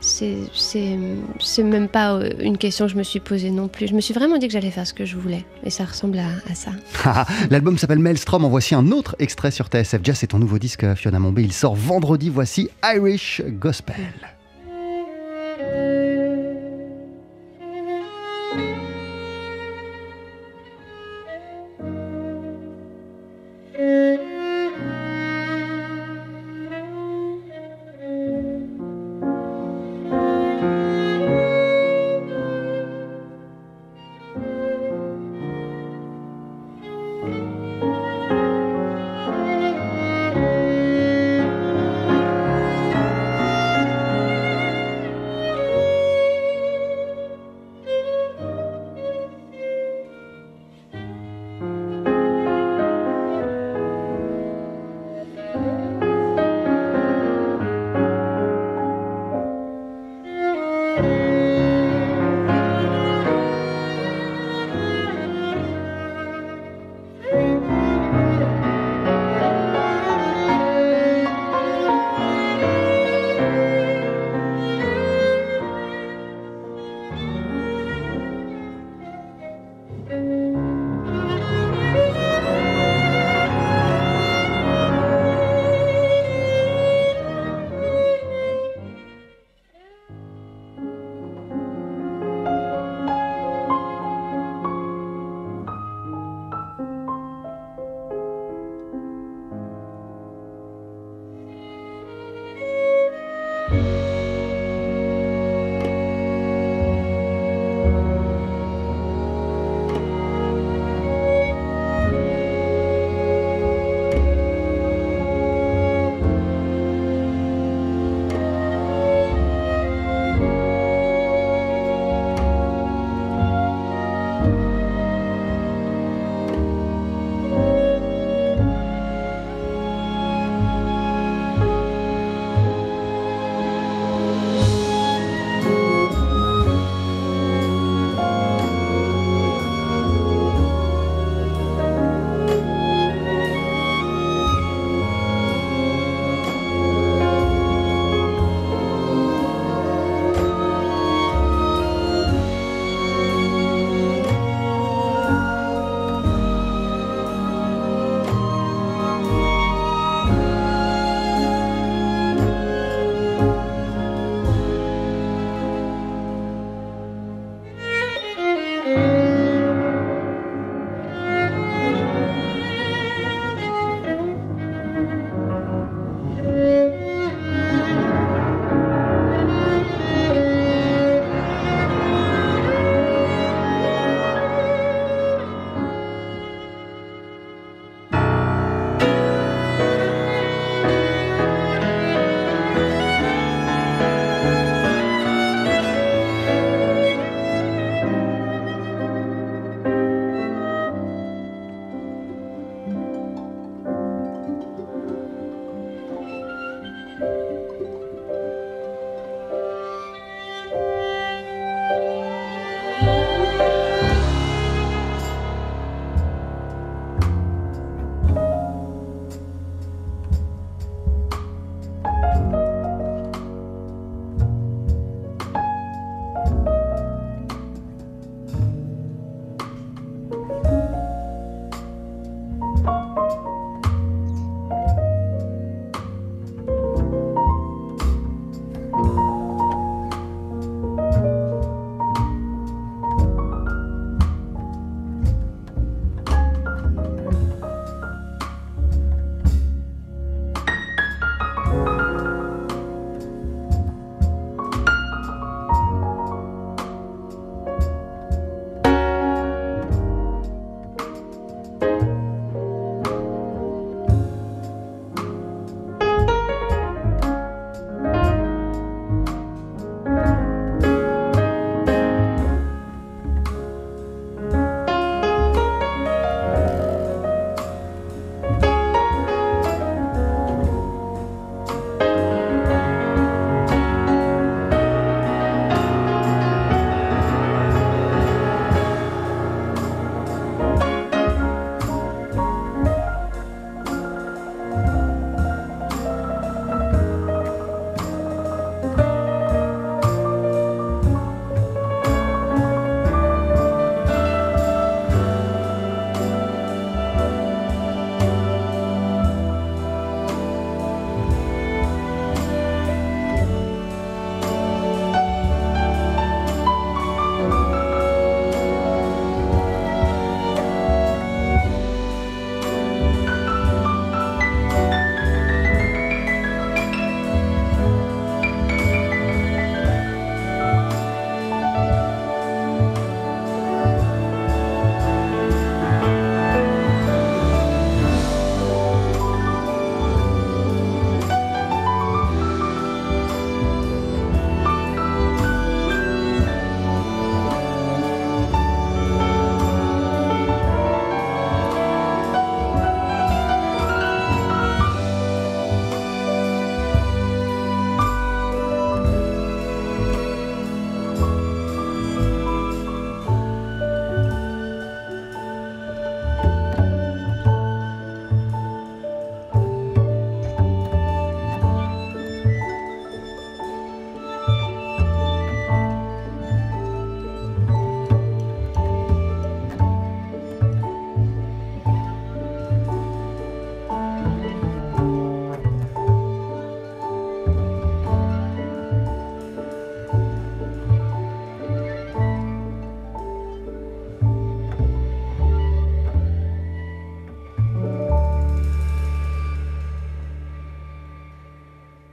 c'est 0.00 1.62
même 1.62 1.88
pas 1.88 2.14
euh, 2.14 2.30
une 2.40 2.58
question 2.58 2.86
que 2.86 2.92
je 2.92 2.96
me 2.96 3.02
suis 3.02 3.20
posée 3.20 3.50
non 3.50 3.68
plus. 3.68 3.88
Je 3.88 3.94
me 3.94 4.00
suis 4.00 4.14
vraiment 4.14 4.38
dit 4.38 4.46
que 4.46 4.52
j'allais 4.52 4.70
faire 4.70 4.86
ce 4.86 4.94
que 4.94 5.04
je 5.04 5.16
voulais. 5.16 5.44
Et 5.64 5.70
ça 5.70 5.84
ressemble 5.84 6.18
à, 6.18 6.54
ça. 6.54 6.72
L'album 7.50 7.78
s'appelle 7.78 7.98
Maelstrom. 7.98 8.44
En 8.44 8.48
voici 8.48 8.74
un 8.74 8.90
autre 8.90 9.16
extrait 9.18 9.50
sur 9.50 9.66
TSF 9.66 10.00
Jazz. 10.02 10.16
C'est 10.18 10.28
ton 10.28 10.38
nouveau 10.38 10.58
disque, 10.58 10.94
Fiona 10.94 11.18
Mombé. 11.18 11.42
Il 11.42 11.52
sort 11.52 11.74
vendredi. 11.74 12.30
Voici 12.30 12.68
Irish 12.82 13.42
Gospel. 13.46 13.96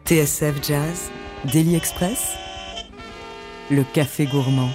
TSF 0.07 0.63
Jazz, 0.65 1.11
Daily 1.51 1.75
Express, 1.75 2.33
le 3.69 3.83
café 3.93 4.25
gourmand. 4.25 4.69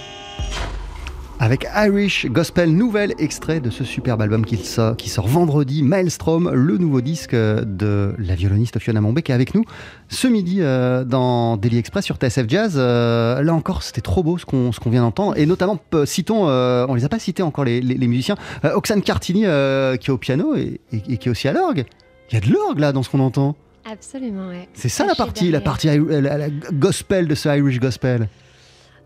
Avec 1.41 1.66
Irish 1.74 2.26
Gospel, 2.26 2.70
nouvel 2.70 3.14
extrait 3.18 3.61
de 3.61 3.70
ce 3.70 3.83
superbe 3.83 4.20
album 4.22 4.45
qui 4.45 4.59
sort, 4.59 4.95
qui 4.97 5.09
sort 5.09 5.26
vendredi, 5.26 5.83
Maelstrom, 5.83 6.51
le 6.53 6.76
nouveau 6.76 7.01
disque 7.01 7.35
de 7.35 8.14
la 8.18 8.35
violoniste 8.35 8.78
Fiona 8.78 9.01
Mombé 9.01 9.22
qui 9.22 9.33
est 9.33 9.35
avec 9.35 9.55
nous 9.55 9.64
ce 10.09 10.28
midi 10.28 10.59
euh, 10.61 11.03
dans 11.05 11.57
Daily 11.57 11.78
Express 11.78 12.05
sur 12.05 12.16
TSF 12.16 12.45
Jazz. 12.47 12.74
Euh, 12.76 13.43
là 13.43 13.55
encore, 13.55 13.83
c'était 13.83 14.03
trop 14.03 14.22
beau 14.22 14.37
ce 14.39 14.45
qu'on 14.45 14.70
vient 14.91 15.01
d'entendre. 15.03 15.37
Et 15.39 15.47
notamment, 15.47 15.80
citons, 16.05 16.49
euh, 16.49 16.85
on 16.89 16.95
les 16.95 17.05
a 17.05 17.09
pas 17.09 17.18
cités 17.18 17.43
encore 17.43 17.64
les, 17.64 17.80
musiciens, 18.07 18.37
Oxane 18.74 19.03
Cartini 19.03 19.41
qui 19.41 19.47
est 19.47 20.11
au 20.11 20.18
piano 20.18 20.55
et- 20.55 20.80
et 20.93 21.16
qui 21.16 21.28
est 21.28 21.30
aussi 21.30 21.49
à 21.49 21.53
l'orgue. 21.53 21.85
Il 22.30 22.35
y 22.35 22.37
a 22.37 22.41
de 22.41 22.53
l'orgue 22.53 22.78
là 22.78 22.93
dans 22.93 23.03
ce 23.03 23.09
qu'on 23.09 23.20
entend. 23.20 23.57
Absolument, 23.85 24.49
ouais. 24.49 24.68
C'est 24.74 24.89
ça 24.89 25.05
la 25.07 25.14
partie, 25.14 25.51
la 25.51 25.61
partie 25.61 25.89
I- 25.89 25.99
la, 26.20 26.39
la 26.39 26.49
gospel 26.72 27.26
de 27.26 27.35
ce 27.35 27.49
Irish 27.49 27.80
Gospel? 27.80 28.28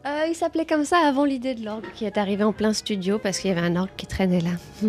Euh, 0.06 0.10
il 0.28 0.34
s'appelait 0.34 0.66
comme 0.66 0.84
ça 0.84 0.98
avant 0.98 1.24
l'idée 1.24 1.54
de 1.54 1.64
l'orgue 1.64 1.86
qui 1.94 2.04
est 2.04 2.18
arrivée 2.18 2.44
en 2.44 2.52
plein 2.52 2.72
studio 2.72 3.18
parce 3.18 3.38
qu'il 3.38 3.48
y 3.48 3.52
avait 3.52 3.66
un 3.66 3.74
orgue 3.76 3.90
qui 3.96 4.06
traînait 4.06 4.40
là. 4.40 4.50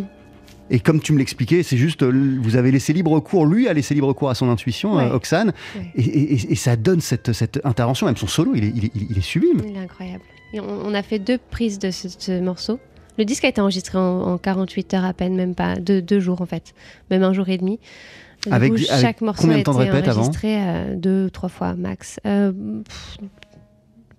Et 0.70 0.82
comme 0.82 1.00
tu 1.00 1.14
me 1.14 1.18
l'expliquais, 1.18 1.64
c'est 1.64 1.78
juste, 1.78 2.04
euh, 2.04 2.38
vous 2.42 2.58
avez 2.58 2.72
laissé 2.72 2.92
libre 2.92 3.18
cours, 3.22 3.46
lui 3.46 3.70
a 3.70 3.74
laissé 3.74 3.94
libre 3.94 4.12
cours 4.12 4.30
à 4.30 4.36
son 4.36 4.50
intuition, 4.50 4.96
Ouais. 4.98 5.06
euh, 5.06 5.14
Oxane, 5.16 5.54
Ouais. 5.78 5.92
et, 5.96 6.02
et- 6.02 6.34
et- 6.34 6.52
et 6.52 6.56
ça 6.56 6.76
donne 6.76 7.00
cette, 7.00 7.32
cette 7.32 7.62
intervention, 7.64 8.06
même 8.06 8.18
son 8.18 8.28
solo, 8.28 8.52
il 8.54 8.66
est, 8.66 8.74
il 8.76 8.86
est- 8.86 8.92
il 9.10 9.18
est 9.18 9.22
sublime. 9.22 9.62
Il 9.66 9.78
est 9.78 9.80
incroyable. 9.80 10.24
Et 10.54 10.60
on, 10.60 10.66
on 10.86 10.94
a 10.94 11.02
fait 11.04 11.20
deux 11.20 11.38
prises 11.38 11.80
de 11.80 11.90
ce, 11.90 12.10
ce 12.10 12.42
morceau. 12.42 12.80
Le 13.18 13.24
disque 13.24 13.46
a 13.46 13.48
été 13.48 13.62
enregistré 13.62 13.98
en, 13.98 14.02
en 14.34 14.38
48 14.38 14.94
heures 14.94 15.06
à 15.06 15.14
peine, 15.14 15.36
même 15.36 15.56
pas 15.56 15.78
deux, 15.78 16.02
deux 16.02 16.20
jours 16.20 16.42
en 16.42 16.46
fait, 16.46 16.74
même 17.10 17.24
un 17.24 17.32
jour 17.34 17.48
et 17.48 17.58
demi. 17.58 17.80
Du 18.48 18.54
Avec- 18.54 18.74
coup, 18.74 18.80
avec 18.90 19.02
chaque 19.06 19.22
morceau 19.22 19.42
combien 19.42 19.56
a 19.58 19.60
de 19.60 19.64
temps 19.64 19.74
de 19.74 19.78
répète 19.80 20.08
avant 20.08 20.22
enregistré 20.22 20.58
euh, 20.60 20.96
deux, 20.96 21.30
trois 21.30 21.50
fois 21.50 21.74
max. 21.76 22.20
Euh, 22.26 22.52
pff, 22.84 23.18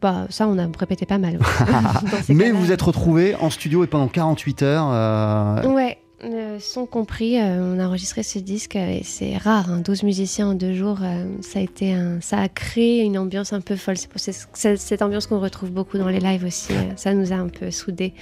bah, 0.01 0.27
ça, 0.31 0.47
on 0.47 0.59
a 0.59 0.67
répété 0.79 1.07
pas 1.07 1.19
mal. 1.19 1.39
Mais 2.29 2.51
vous 2.53 2.71
êtes 2.73 2.83
retrouvés 2.83 3.35
en 3.41 3.51
studio 3.51 3.83
et 3.85 3.87
pendant 3.87 4.07
48 4.09 4.63
heures. 4.63 4.89
euh, 4.93 5.73
Ouais, 5.73 5.99
le 6.23 6.59
son 6.61 6.87
compris, 6.87 7.41
euh, 7.41 7.75
on 7.75 7.81
a 7.81 7.87
enregistré 7.87 8.23
ce 8.23 8.39
disque 8.39 8.77
euh, 8.77 8.89
et 8.99 9.03
c'est 9.05 9.37
rare, 9.37 9.71
hein, 9.71 9.81
12 9.85 10.03
musiciens 10.05 10.49
en 10.51 10.55
deux 10.55 10.73
jours, 10.75 10.99
euh, 11.03 11.25
ça 11.41 11.59
a 11.59 11.63
été 11.63 11.95
un, 11.95 12.21
ça 12.21 12.39
a 12.41 12.49
créé 12.49 13.03
une 13.03 13.19
ambiance 13.19 13.53
un 13.53 13.61
peu 13.61 13.77
folle. 13.77 13.97
C'est 14.17 14.77
cette 14.77 15.03
ambiance 15.03 15.27
qu'on 15.27 15.41
retrouve 15.41 15.71
beaucoup 15.71 15.99
dans 15.99 16.09
les 16.09 16.21
lives 16.21 16.45
aussi. 16.45 16.73
euh, 16.73 16.83
ça 16.97 17.13
nous 17.15 17.33
a 17.33 17.37
un 17.37 17.49
peu 17.49 17.71
soudés. 17.71 18.15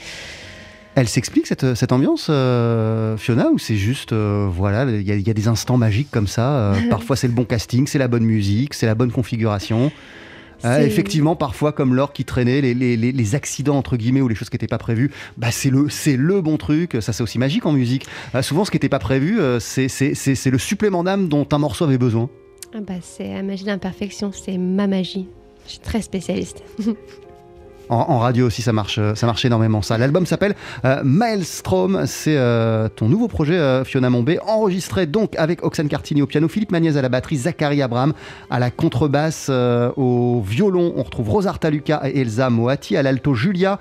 Elle 0.99 1.09
s'explique 1.09 1.47
cette, 1.47 1.74
cette 1.74 1.92
ambiance, 1.92 2.28
euh, 2.30 3.18
Fiona, 3.18 3.51
ou 3.51 3.59
c'est 3.59 3.76
juste, 3.76 4.12
euh, 4.14 4.49
voilà, 4.51 4.90
il 4.90 5.03
y, 5.07 5.12
a- 5.12 5.16
il 5.16 5.26
y 5.26 5.30
a 5.30 5.34
des 5.34 5.47
instants 5.47 5.76
magiques 5.76 6.09
comme 6.11 6.26
ça. 6.26 6.72
euh, 6.72 6.74
parfois 6.90 7.16
c'est 7.16 7.26
le 7.28 7.34
bon 7.34 7.44
casting, 7.44 7.86
c'est 7.86 7.99
la 7.99 8.09
bonne 8.09 8.24
musique, 8.24 8.72
c'est 8.72 8.86
la 8.86 8.94
bonne 8.94 9.12
configuration. 9.12 9.92
Euh, 10.64 10.78
effectivement, 10.80 11.36
parfois, 11.36 11.72
comme 11.72 11.94
l'or 11.94 12.14
qui 12.14 12.24
traînait, 12.24 12.62
les, 12.62 12.72
les- 12.72 12.97
les- 12.97 13.34
accidents 13.34 13.76
entre 13.76 13.99
guillemets 13.99 14.22
ou 14.22 14.28
les 14.28 14.34
choses 14.34 14.49
qui 14.49 14.55
n'étaient 14.55 14.66
pas 14.66 14.78
prévues, 14.78 15.11
bah 15.36 15.49
c'est 15.51 15.68
le, 15.68 15.90
c'est 15.90 16.16
le 16.16 16.40
bon 16.40 16.57
truc. 16.57 16.97
Ça, 17.01 17.12
c'est 17.12 17.22
aussi 17.22 17.38
magique 17.38 17.66
en 17.66 17.72
musique. 17.72 18.07
Euh, 18.34 18.40
souvent, 18.40 18.64
ce 18.64 18.70
qui 18.70 18.76
n'était 18.76 18.88
pas 18.88 18.99
prévu, 18.99 19.38
euh, 19.38 19.61
c'est, 19.61 19.88
c'est- 19.88 20.51
le 20.51 20.59
supplément 20.59 21.05
d'âme 21.05 21.28
dont 21.28 21.47
un 21.53 21.59
morceau 21.59 21.84
avait 21.84 21.99
besoin. 21.99 22.30
Ah 22.74 22.78
bah, 22.80 22.94
c'est 23.03 23.34
la 23.34 23.42
magie 23.42 23.64
de 23.64 23.68
l'imperfection, 23.68 24.32
c'est 24.32 24.57
ma 24.57 24.86
magie. 24.86 25.28
Je 25.66 25.72
suis 25.72 25.80
très 25.80 26.01
spécialiste. 26.01 26.62
En, 27.89 27.97
en 27.97 28.18
radio 28.18 28.47
aussi, 28.47 28.62
ça 28.62 28.72
marche, 28.72 28.99
euh, 28.99 29.14
ça 29.14 29.26
marche 29.26 29.45
énormément. 29.45 29.82
Ça. 29.82 29.99
L'album 29.99 30.26
s'appelle 30.26 30.55
euh, 30.84 31.01
Maelstrom. 31.05 32.05
C'est 32.07 32.37
euh, 32.37 32.89
ton 32.89 33.09
nouveau 33.09 33.28
projet, 33.28 33.55
euh, 33.55 33.84
Fiona 33.84 34.11
Mombé, 34.11 34.39
enregistré 34.47 35.07
donc 35.07 35.34
avec 35.37 35.64
Oxane 35.64 35.89
Cartini 35.89 36.22
au 36.22 36.26
piano, 36.26 36.49
Philippe 36.49 36.72
Magnez 36.72 36.97
à 36.97 37.03
la 37.03 37.09
batterie, 37.09 37.37
Zachary 37.37 37.82
Abraham 37.82 38.12
à 38.51 38.59
la 38.59 38.70
contrebasse, 38.70 39.51
au 39.51 40.43
violon. 40.47 40.93
On 40.97 41.03
retrouve 41.03 41.30
Rosarta 41.30 41.70
Lucas 41.70 42.01
et 42.05 42.20
Elsa 42.20 42.51
Moati 42.51 42.97
à 42.97 43.03
l'alto, 43.03 43.34
Julia 43.34 43.78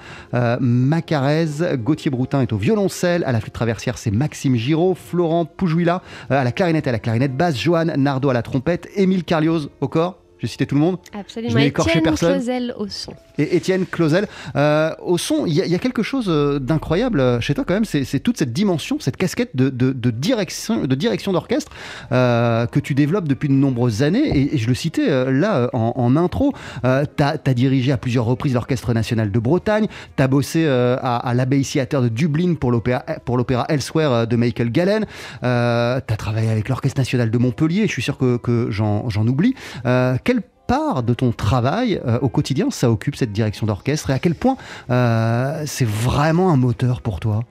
Macarez, 0.60 1.78
Gauthier 1.78 2.12
Broutin 2.12 2.42
est 2.42 2.54
au 2.54 2.58
violoncelle, 2.58 3.24
à 3.26 3.32
la 3.32 3.40
flûte 3.40 3.54
traversière, 3.54 3.98
c'est 3.98 4.12
Maxime 4.12 4.56
Giraud, 4.56 4.96
Florent 4.96 5.46
Poujouila 5.46 6.02
à 6.30 6.44
la 6.44 6.52
clarinette 6.52 6.88
et 6.88 6.90
à 6.90 6.94
la 6.94 7.00
clarinette 7.00 7.36
basse, 7.36 7.58
Johan 7.58 7.86
Nardo 7.98 8.30
à 8.30 8.34
la 8.34 8.42
trompette, 8.42 8.88
Émile 8.96 9.24
Carlioz 9.24 9.70
au 9.82 9.88
corps. 9.88 10.18
J'ai 10.40 10.48
cité 10.48 10.66
tout 10.66 10.76
le 10.76 10.82
monde. 10.82 10.98
Absolument. 11.18 11.54
Je 11.54 11.58
n'ai 11.58 11.68
écorché 11.68 12.02
personne. 12.02 12.34
Clausel 12.34 12.76
au 12.78 12.88
son. 12.88 13.14
Et 13.38 13.56
Étienne 13.56 13.86
Clausel, 13.86 14.28
euh, 14.56 14.92
au 15.02 15.18
son, 15.18 15.46
il 15.46 15.54
y, 15.54 15.76
a- 15.76 15.80
quelque 15.80 16.04
chose 16.04 16.26
euh, 16.30 16.60
d'incroyable 16.60 17.20
euh, 17.20 17.40
chez 17.42 17.54
toi 17.54 17.64
quand 17.68 17.74
même, 17.74 17.86
c'est 17.86 18.20
toute 18.20 18.38
cette 18.38 18.54
dimension, 18.54 18.98
cette 19.00 19.18
casquette 19.18 19.56
de, 19.56 19.70
direction 20.12 20.86
d'orchestre 21.34 21.72
que 22.10 22.80
tu 22.80 22.94
développes 22.94 23.28
depuis 23.28 23.50
de 23.50 23.54
nombreuses 23.54 24.04
années. 24.04 24.54
Et, 24.54 24.58
je 24.58 24.68
le 24.68 24.74
citais 24.74 25.32
là 25.32 25.70
en, 25.74 26.16
intro, 26.16 26.54
tu 26.84 27.24
as, 27.24 27.54
dirigé 27.54 27.92
à 27.92 27.98
plusieurs 27.98 28.26
reprises 28.26 28.54
l'Orchestre 28.54 28.94
national 28.94 29.32
de 29.32 29.40
Bretagne, 29.40 29.88
tu 30.16 30.24
as 30.24 30.28
bossé 30.28 30.68
à, 30.68 31.18
à 31.18 31.34
l'Abbey 31.34 31.62
Theatre 31.62 32.02
de 32.02 32.10
Dublin 32.10 32.56
pour 32.56 32.72
l'opéra 32.72 33.66
Elsewhere 33.70 34.28
de 34.28 34.36
Michael 34.36 34.72
Gallen, 34.72 35.06
tu 35.42 35.46
as 35.46 36.18
travaillé 36.18 36.50
avec 36.50 36.70
l'Orchestre 36.70 37.00
national 37.00 37.30
de 37.32 37.38
Montpellier, 37.38 37.88
je 37.88 37.92
suis 37.92 38.02
sûr 38.02 38.18
que, 38.18 38.38
que 38.38 38.70
j'en 38.72 39.28
oublie. 39.28 39.56
Quelle 39.84 40.42
part 40.68 41.04
de 41.04 41.14
ton 41.14 41.32
travail 41.32 42.02
euh, 42.06 42.20
au 42.22 42.30
quotidien 42.30 42.70
ça 42.72 42.90
occupe 42.90 43.16
cette 43.16 43.32
direction 43.32 43.66
d'orchestre 43.68 44.10
et 44.10 44.14
à 44.14 44.20
quel 44.20 44.36
point 44.36 44.58
euh, 44.90 45.64
c'est 45.66 45.88
vraiment 45.88 46.52
un 46.52 46.58
moteur 46.58 47.02
pour 47.02 47.20
toi? 47.20 47.44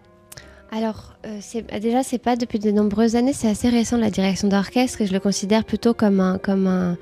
Alors, 0.76 1.14
euh, 1.24 1.38
bah, 1.70 1.78
déjà, 1.78 2.02
c'est 2.02 2.18
pas 2.18 2.34
depuis 2.34 2.58
de 2.58 2.72
nombreuses 2.72 3.14
années, 3.14 3.32
c'est 3.32 3.48
assez 3.48 3.68
récent 3.68 3.96
la 3.96 4.10
direction 4.10 4.48
d'orchestre 4.48 5.02
et 5.02 5.06
je 5.06 5.12
le 5.12 5.20
considère 5.20 5.64
plutôt 5.64 5.94
comme 5.94 6.18
un, 6.18 6.38
comme 6.38 6.66
un, 6.66 6.98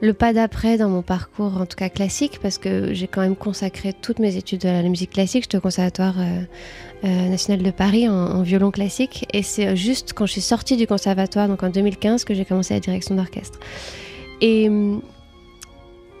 le 0.00 0.12
pas 0.12 0.32
d'après 0.32 0.76
dans 0.76 0.88
mon 0.88 1.02
parcours, 1.02 1.56
en 1.56 1.64
tout 1.64 1.76
cas 1.76 1.88
classique, 1.88 2.40
parce 2.42 2.58
que 2.58 2.92
j'ai 2.92 3.06
quand 3.06 3.20
même 3.20 3.36
consacré 3.36 3.92
toutes 3.92 4.18
mes 4.18 4.36
études 4.36 4.66
à 4.66 4.82
la 4.82 4.88
musique 4.88 5.12
classique. 5.12 5.44
J'étais 5.44 5.58
au 5.58 5.60
Conservatoire 5.60 6.16
euh, 6.18 7.28
national 7.28 7.62
de 7.62 7.70
Paris 7.70 8.08
en, 8.08 8.12
en 8.12 8.42
violon 8.42 8.72
classique 8.72 9.24
et 9.32 9.44
c'est 9.44 9.76
juste 9.76 10.14
quand 10.14 10.26
je 10.26 10.32
suis 10.32 10.40
sortie 10.40 10.76
du 10.76 10.88
conservatoire, 10.88 11.46
donc 11.46 11.62
en 11.62 11.68
2015, 11.68 12.24
que 12.24 12.34
j'ai 12.34 12.44
commencé 12.44 12.74
la 12.74 12.80
direction 12.80 13.14
d'orchestre. 13.14 13.60
Et 14.40 14.68
hum, 14.68 15.00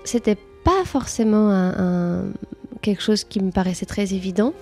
c'était 0.04 0.36
pas 0.64 0.84
forcément 0.84 1.48
un- 1.50 1.74
un- 2.20 2.24
quelque 2.82 3.02
chose 3.02 3.24
qui 3.24 3.40
me 3.40 3.50
paraissait 3.50 3.86
très 3.86 4.12
évident. 4.14 4.52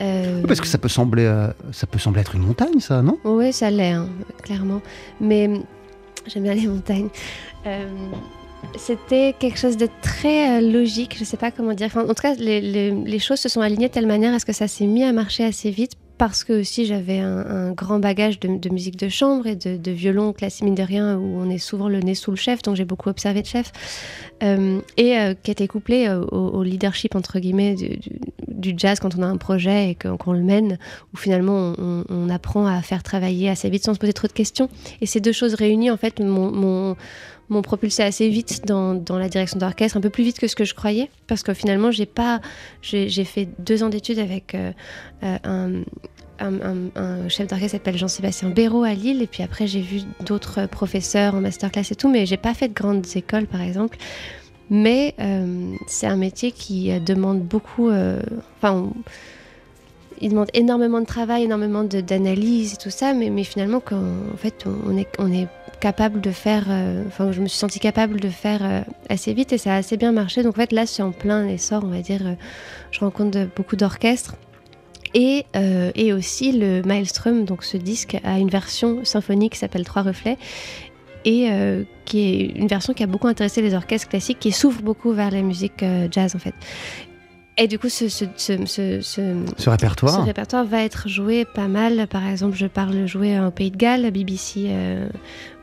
Euh, 0.00 0.42
Parce 0.46 0.60
que 0.60 0.66
ça 0.66 0.78
peut 0.78 0.88
sembler, 0.88 1.24
euh, 1.24 1.48
ça 1.72 1.86
peut 1.86 1.98
sembler 1.98 2.20
être 2.20 2.34
une 2.34 2.42
montagne, 2.42 2.80
ça, 2.80 3.00
non? 3.02 3.18
Oui, 3.24 3.52
ça 3.52 3.70
l'est, 3.70 3.92
hein, 3.92 4.08
clairement. 4.42 4.82
Mais 5.20 5.46
hum, 5.48 5.62
j'aime 6.26 6.42
bien 6.42 6.54
les 6.54 6.66
montagnes. 6.66 7.08
Euh, 7.66 7.88
c'était 8.76 9.34
quelque 9.38 9.58
chose 9.58 9.76
de 9.76 9.88
très 10.02 10.60
logique, 10.60 11.16
je 11.18 11.24
sais 11.24 11.36
pas 11.38 11.50
comment 11.50 11.72
dire. 11.72 11.86
Enfin, 11.86 12.02
en 12.04 12.08
tout 12.08 12.14
cas, 12.22 12.34
les, 12.34 12.60
les- 12.60 12.90
les 12.90 13.18
choses 13.18 13.38
se 13.38 13.48
sont 13.48 13.60
alignées 13.62 13.88
de 13.88 13.92
telle 13.92 14.06
manière 14.06 14.34
à 14.34 14.38
ce 14.38 14.44
que 14.44 14.52
ça 14.52 14.68
s'est 14.68 14.86
mis 14.86 15.02
à 15.04 15.12
marcher 15.12 15.44
assez 15.44 15.70
vite 15.70 15.92
parce 16.18 16.44
que 16.44 16.60
aussi 16.60 16.86
j'avais 16.86 17.18
un, 17.18 17.38
un 17.38 17.72
grand 17.72 17.98
bagage 17.98 18.40
de, 18.40 18.68
musique 18.70 18.96
de 18.96 19.08
chambre 19.08 19.46
et 19.46 19.56
de, 19.56 19.90
violon 19.90 20.32
classique 20.32 20.64
mine 20.64 20.74
de 20.74 20.82
rien 20.82 21.16
où 21.16 21.40
on 21.40 21.50
est 21.50 21.58
souvent 21.58 21.88
le 21.88 22.00
nez 22.00 22.14
sous 22.14 22.30
le 22.30 22.36
chef, 22.36 22.62
donc 22.62 22.76
j'ai 22.76 22.84
beaucoup 22.84 23.08
observé 23.08 23.42
de 23.42 23.46
chef. 23.46 23.72
Euh, 24.42 24.80
et 24.96 25.18
euh, 25.18 25.34
qui 25.34 25.50
était 25.50 25.68
couplé 25.68 26.08
euh, 26.08 26.20
au, 26.20 26.62
leadership 26.62 27.14
entre 27.14 27.38
guillemets 27.38 27.74
du- 27.74 27.98
du 28.56 28.74
jazz 28.76 28.98
quand 29.00 29.16
on 29.16 29.22
a 29.22 29.26
un 29.26 29.36
projet 29.36 29.90
et 29.90 29.94
qu'on 29.94 30.32
le 30.32 30.42
mène 30.42 30.78
où 31.14 31.16
finalement 31.16 31.74
on, 31.78 32.28
apprend 32.28 32.66
à 32.66 32.82
faire 32.82 33.02
travailler 33.02 33.48
assez 33.48 33.70
vite 33.70 33.84
sans 33.84 33.94
se 33.94 33.98
poser 33.98 34.12
trop 34.12 34.26
de 34.26 34.32
questions. 34.32 34.68
Et 35.00 35.06
ces 35.06 35.20
deux 35.20 35.32
choses 35.32 35.54
réunies, 35.54 35.90
en 35.90 35.96
fait, 35.96 36.18
m'ont- 36.20 36.96
propulsé 37.62 38.02
assez 38.02 38.28
vite 38.28 38.66
dans, 38.66 38.94
dans 38.94 39.18
la 39.18 39.28
direction 39.28 39.58
d'orchestre, 39.58 39.96
un 39.96 40.00
peu 40.00 40.10
plus 40.10 40.24
vite 40.24 40.38
que 40.40 40.48
ce 40.48 40.56
que 40.56 40.64
je 40.64 40.74
croyais, 40.74 41.10
parce 41.28 41.42
que 41.42 41.54
finalement, 41.54 41.90
j'ai 41.92 42.06
pas, 42.06 42.40
j'ai 42.82 43.24
fait 43.24 43.48
deux 43.60 43.84
ans 43.84 43.88
d'études 43.88 44.18
avec 44.18 44.54
euh, 44.54 44.72
euh, 45.22 45.84
un, 46.40 47.28
chef 47.28 47.46
d'orchestre 47.46 47.76
s'appelle 47.76 47.96
Jean-Sébastien 47.96 48.50
Béraud 48.50 48.82
à 48.82 48.94
Lille, 48.94 49.22
et 49.22 49.26
puis 49.26 49.42
après 49.42 49.66
j'ai 49.66 49.80
vu 49.80 50.00
d'autres 50.24 50.66
professeurs 50.66 51.34
en 51.34 51.40
masterclass 51.40 51.84
et 51.90 51.94
tout, 51.94 52.10
mais 52.10 52.26
j'ai 52.26 52.36
pas 52.36 52.54
fait 52.54 52.68
de 52.68 52.74
grandes 52.74 53.06
écoles, 53.14 53.46
par 53.46 53.60
exemple. 53.60 53.96
Mais 54.70 55.14
euh, 55.20 55.74
c'est 55.86 56.06
un 56.06 56.16
métier 56.16 56.50
qui 56.50 56.90
euh, 56.90 56.98
demande 56.98 57.40
beaucoup, 57.40 57.88
euh, 57.88 58.20
enfin, 58.56 58.90
il 60.20 60.30
demande 60.30 60.50
énormément 60.54 61.00
de 61.00 61.06
travail, 61.06 61.44
énormément 61.44 61.84
d'analyse 61.84 62.74
et 62.74 62.76
tout 62.76 62.90
ça, 62.90 63.12
mais, 63.12 63.44
finalement, 63.44 63.82
en 63.92 64.36
fait, 64.36 64.64
on, 64.66 64.96
est, 64.96 65.48
capable 65.78 66.22
de 66.22 66.30
faire, 66.30 66.64
enfin, 67.06 67.32
je 67.32 67.42
me 67.42 67.46
suis 67.46 67.58
sentie 67.58 67.80
capable 67.80 68.18
de 68.18 68.30
faire 68.30 68.84
assez 69.10 69.34
vite 69.34 69.52
et 69.52 69.58
ça 69.58 69.74
a 69.74 69.76
assez 69.76 69.98
bien 69.98 70.12
marché. 70.12 70.42
Donc, 70.42 70.56
en 70.56 70.60
fait, 70.62 70.72
là, 70.72 70.86
c'est 70.86 71.02
en 71.02 71.12
plein 71.12 71.46
essor, 71.46 71.84
on 71.84 71.88
va 71.88 72.00
dire. 72.00 72.22
je 72.92 73.00
rencontre 73.00 73.46
beaucoup 73.54 73.76
d'orchestres. 73.76 74.36
Et, 75.12 75.44
et 75.94 76.14
aussi, 76.14 76.52
le 76.52 76.80
Maelstrom, 76.80 77.44
donc 77.44 77.62
ce 77.62 77.76
disque, 77.76 78.16
a 78.24 78.38
une 78.38 78.48
version 78.48 79.04
symphonique 79.04 79.52
qui 79.52 79.58
s'appelle 79.58 79.84
Trois 79.84 80.00
Reflets 80.00 80.38
et 81.26 81.50
euh, 81.50 81.82
qui 82.06 82.20
est 82.20 82.44
une 82.56 82.68
version 82.68 82.94
qui 82.94 83.02
a 83.02 83.06
beaucoup 83.06 83.28
intéressé 83.28 83.60
les 83.60 83.74
orchestres 83.74 84.08
classiques, 84.08 84.38
qui 84.38 84.52
s'ouvre 84.52 84.80
beaucoup 84.80 85.12
vers 85.12 85.30
la 85.30 85.42
musique 85.42 85.82
euh, 85.82 86.08
jazz, 86.10 86.34
en 86.34 86.38
fait. 86.38 86.54
Et 87.58 87.68
du 87.68 87.78
coup, 87.78 87.88
ce, 87.88 88.08
ce, 88.10 88.26
ce, 88.36 89.00
ce, 89.00 89.70
répertoire. 89.70 90.12
ce 90.12 90.20
répertoire 90.20 90.66
va 90.66 90.82
être 90.82 91.08
joué 91.08 91.46
pas 91.46 91.68
mal. 91.68 92.06
Par 92.06 92.26
exemple, 92.26 92.54
je 92.54 92.66
parle 92.66 93.06
jouer 93.06 93.40
au 93.40 93.50
Pays 93.50 93.70
de 93.70 93.78
Galles, 93.78 94.10
BBC 94.10 94.66
euh, 94.68 95.08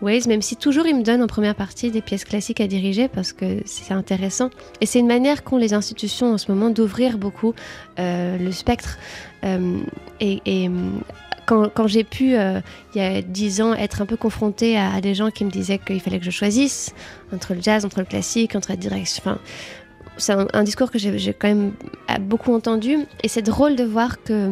Ways, 0.01 0.27
même 0.27 0.41
si 0.41 0.55
toujours 0.55 0.87
il 0.87 0.97
me 0.97 1.03
donne 1.03 1.21
en 1.21 1.27
première 1.27 1.53
partie 1.53 1.91
des 1.91 2.01
pièces 2.01 2.25
classiques 2.25 2.61
à 2.61 2.67
diriger 2.67 3.09
parce 3.09 3.31
que 3.31 3.59
c'est 3.65 3.93
intéressant. 3.93 4.49
Et 4.81 4.87
c'est 4.87 4.99
une 4.99 5.07
manière 5.07 5.43
qu'ont 5.43 5.57
les 5.57 5.75
institutions 5.75 6.33
en 6.33 6.39
ce 6.39 6.51
moment 6.51 6.71
d'ouvrir 6.71 7.19
beaucoup 7.19 7.53
euh, 7.99 8.39
le 8.39 8.51
spectre. 8.51 8.97
Euh, 9.43 9.77
et 10.19 10.41
et, 10.47 10.71
quand, 11.45 11.69
quand 11.73 11.87
j'ai 11.87 12.03
pu, 12.03 12.35
euh, 12.35 12.59
il 12.95 13.01
y 13.01 13.05
a 13.05 13.21
dix 13.21 13.61
ans, 13.61 13.73
être 13.73 14.01
un 14.01 14.05
peu 14.05 14.17
confrontée 14.17 14.77
à, 14.77 14.93
à 14.93 15.01
des 15.01 15.13
gens 15.15 15.29
qui 15.31 15.45
me 15.45 15.49
disaient 15.51 15.77
qu'il 15.79 15.99
fallait 16.01 16.19
que 16.19 16.25
je 16.25 16.31
choisisse 16.31 16.93
entre 17.33 17.53
le 17.53 17.61
jazz, 17.61 17.85
entre 17.85 17.99
le 17.99 18.05
classique, 18.05 18.55
entre 18.55 18.69
la 18.69 18.75
direction. 18.77 19.21
Enfin, 19.25 19.39
c'est 20.17 20.33
un, 20.33 20.47
un 20.53 20.63
discours 20.63 20.91
que 20.91 20.99
j'ai 20.99 21.33
quand 21.33 21.47
même 21.47 21.73
euh, 22.11 22.17
beaucoup 22.19 22.53
entendu. 22.53 22.97
Et 23.23 23.27
c'est 23.27 23.41
drôle 23.41 23.75
de 23.75 23.83
voir 23.83 24.21
que 24.23 24.51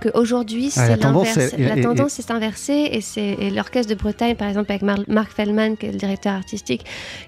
qu'aujourd'hui, 0.00 0.72
Ah, 0.76 0.88
la 0.88 0.94
c'est 0.94 1.00
tendance 1.02 1.28
l'inverse. 1.36 1.52
est- 1.54 1.60
est- 1.60 1.68
La 1.68 1.76
est- 1.76 1.82
tendance 1.82 2.18
est 2.18 2.30
inversée 2.30 2.88
et 2.92 3.00
c'est 3.02 3.36
l'orchestre 3.50 3.90
de 3.90 3.98
Bretagne, 3.98 4.34
par 4.36 4.48
exemple, 4.48 4.70
avec 4.72 4.82
Mar- 4.82 5.04
Mark 5.06 5.30
Feldman, 5.32 5.76
qui 5.76 5.86
est 5.86 5.92
le 5.92 5.98
directeur 5.98 6.32
artistique, 6.32 6.84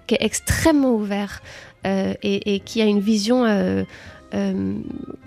qui 0.07 0.14
est 0.14 0.22
extrêmement 0.22 0.92
ouvert 0.95 1.42
euh, 1.86 2.14
et, 2.22 2.55
et 2.55 2.61
qui 2.61 2.80
a 2.80 2.86
une 2.86 3.01
vision 3.01 3.45
euh, 3.45 3.84
euh, 4.33 4.75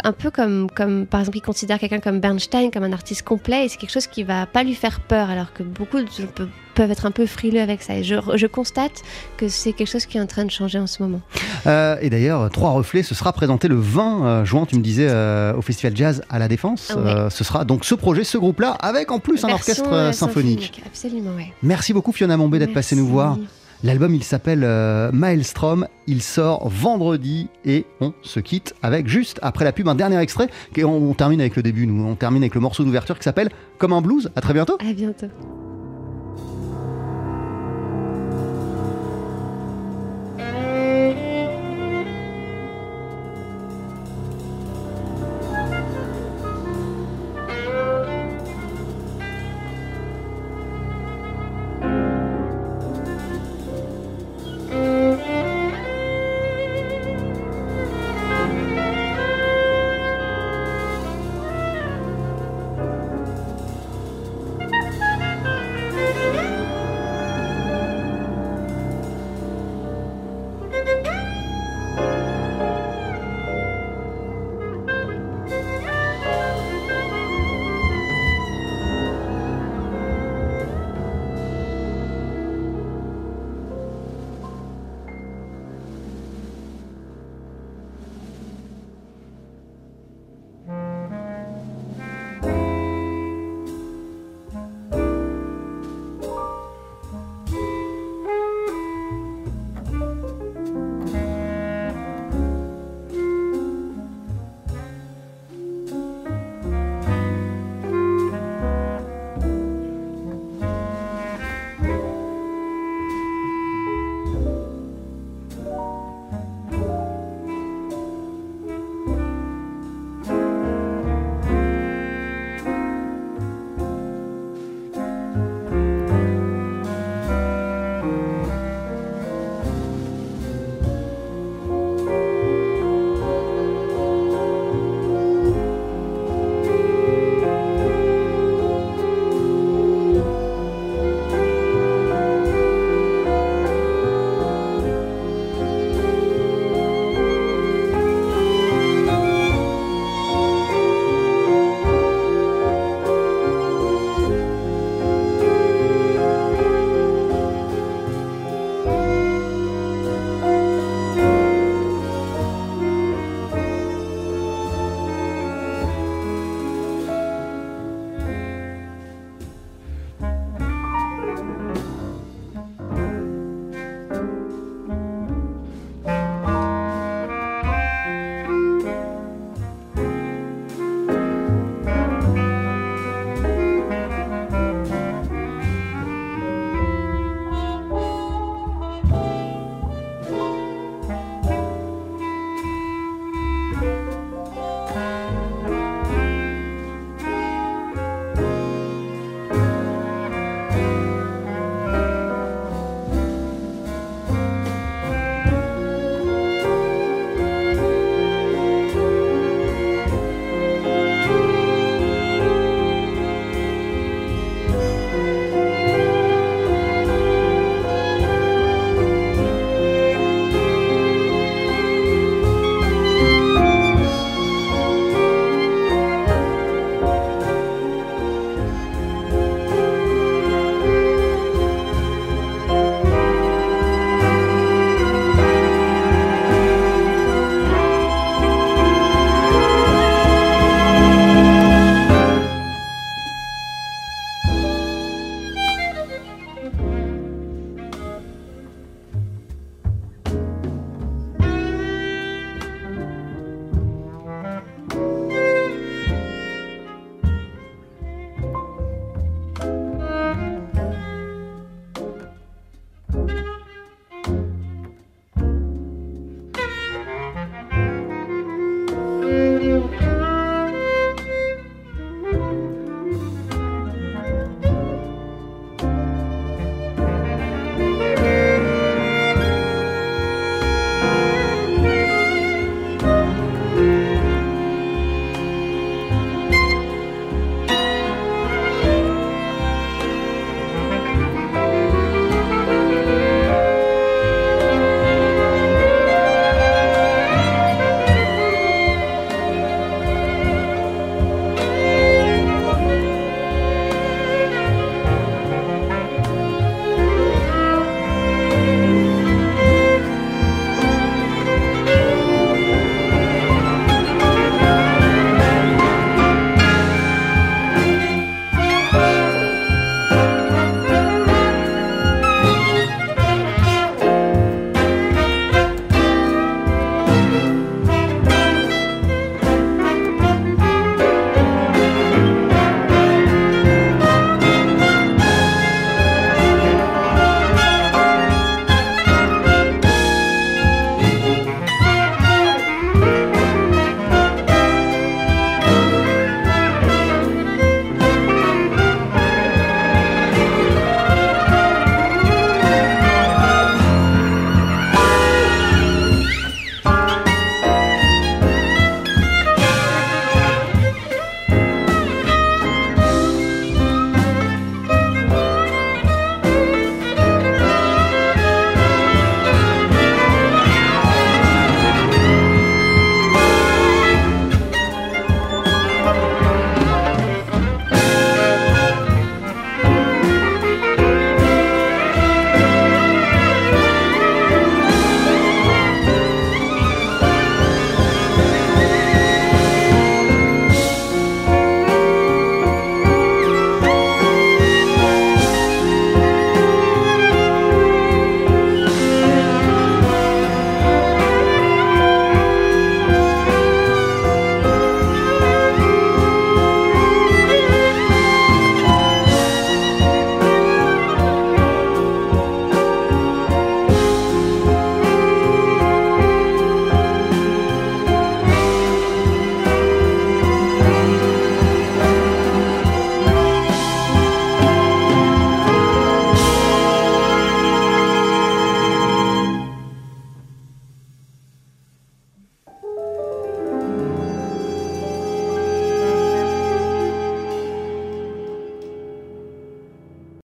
un 0.03 0.11
peu 0.11 0.31
comme, 0.31 0.69
comme, 0.71 1.05
par 1.05 1.19
exemple, 1.21 1.37
il 1.37 1.41
considère 1.41 1.79
quelqu'un 1.79 1.99
comme 1.99 2.19
Bernstein 2.19 2.71
comme 2.71 2.83
un 2.83 2.91
artiste 2.93 3.21
complet 3.21 3.65
et 3.65 3.69
c'est 3.69 3.77
quelque 3.77 3.91
chose 3.93 4.07
qui 4.07 4.23
va 4.23 4.45
pas 4.45 4.63
lui 4.63 4.73
faire 4.75 4.99
peur 4.99 5.29
alors 5.29 5.53
que 5.53 5.63
beaucoup 5.63 5.97
de 5.99 6.07
gens 6.07 6.27
pe- 6.33 6.47
peuvent 6.75 6.91
être 6.91 7.05
un 7.05 7.11
peu 7.11 7.25
frileux 7.25 7.61
avec 7.61 7.81
ça. 7.81 7.95
Et 7.95 8.03
je, 8.03 8.15
je 8.35 8.47
constate 8.47 9.01
que 9.37 9.47
c'est 9.47 9.73
quelque 9.73 9.87
chose 9.89 10.05
qui 10.05 10.17
est 10.17 10.21
en 10.21 10.25
train 10.27 10.43
de 10.45 10.51
changer 10.51 10.77
en 10.79 10.87
ce 10.87 11.01
moment. 11.01 11.21
Euh, 11.67 11.95
et 12.01 12.09
d'ailleurs, 12.09 12.49
Trois 12.51 12.71
Reflets, 12.71 13.03
ce 13.03 13.15
sera 13.15 13.31
présenté 13.33 13.67
le 13.67 13.75
20 13.75 14.25
euh, 14.25 14.45
juin, 14.45 14.65
tu 14.65 14.75
me 14.75 14.81
disais, 14.81 15.07
euh, 15.09 15.53
au 15.55 15.61
Festival 15.61 15.95
Jazz 15.95 16.21
à 16.29 16.37
La 16.39 16.47
Défense. 16.47 16.91
Ah 16.95 16.99
ouais. 17.25 17.29
Ce 17.29 17.43
sera 17.43 17.63
donc 17.65 17.85
ce 17.85 17.95
projet, 17.95 18.23
ce 18.23 18.37
groupe-là, 18.37 18.71
avec 18.71 19.11
en 19.11 19.19
plus 19.19 19.43
un 19.45 19.49
orchestre 19.49 20.13
symphonique. 20.13 20.81
Absolument, 20.85 21.35
ouais. 21.35 21.53
Merci 21.63 21.93
beaucoup 21.93 22.11
Fiona 22.11 22.35
Mombé 22.37 22.59
d'être 22.59 22.73
passée 22.73 22.95
nous 22.95 23.07
voir. 23.07 23.37
L'album 23.83 24.15
il 24.15 24.23
s'appelle 24.23 24.63
euh, 24.63 25.11
Maelstrom, 25.11 25.87
il 26.07 26.21
sort 26.21 26.67
vendredi 26.67 27.47
et 27.63 27.85
on 28.01 28.13
se 28.23 28.39
quitte 28.39 28.73
avec 28.81 29.07
juste 29.07 29.39
après 29.43 29.65
la 29.65 29.71
pub 29.71 29.87
un 29.87 29.95
dernier 29.95 30.17
extrait 30.19 30.49
et 30.75 30.83
on, 30.83 31.13
termine 31.13 31.41
avec 31.41 31.55
le 31.55 31.63
début, 31.63 31.85
nous 31.85 32.03
on 32.03 32.15
termine 32.15 32.41
avec 32.41 32.55
le 32.55 32.61
morceau 32.61 32.83
d'ouverture 32.83 33.17
qui 33.17 33.23
s'appelle 33.23 33.49
Comme 33.77 33.93
un 33.93 34.01
blues. 34.01 34.31
À 34.35 34.41
très 34.41 34.53
bientôt. 34.53 34.77
À 34.79 34.93
bientôt. 34.93 35.27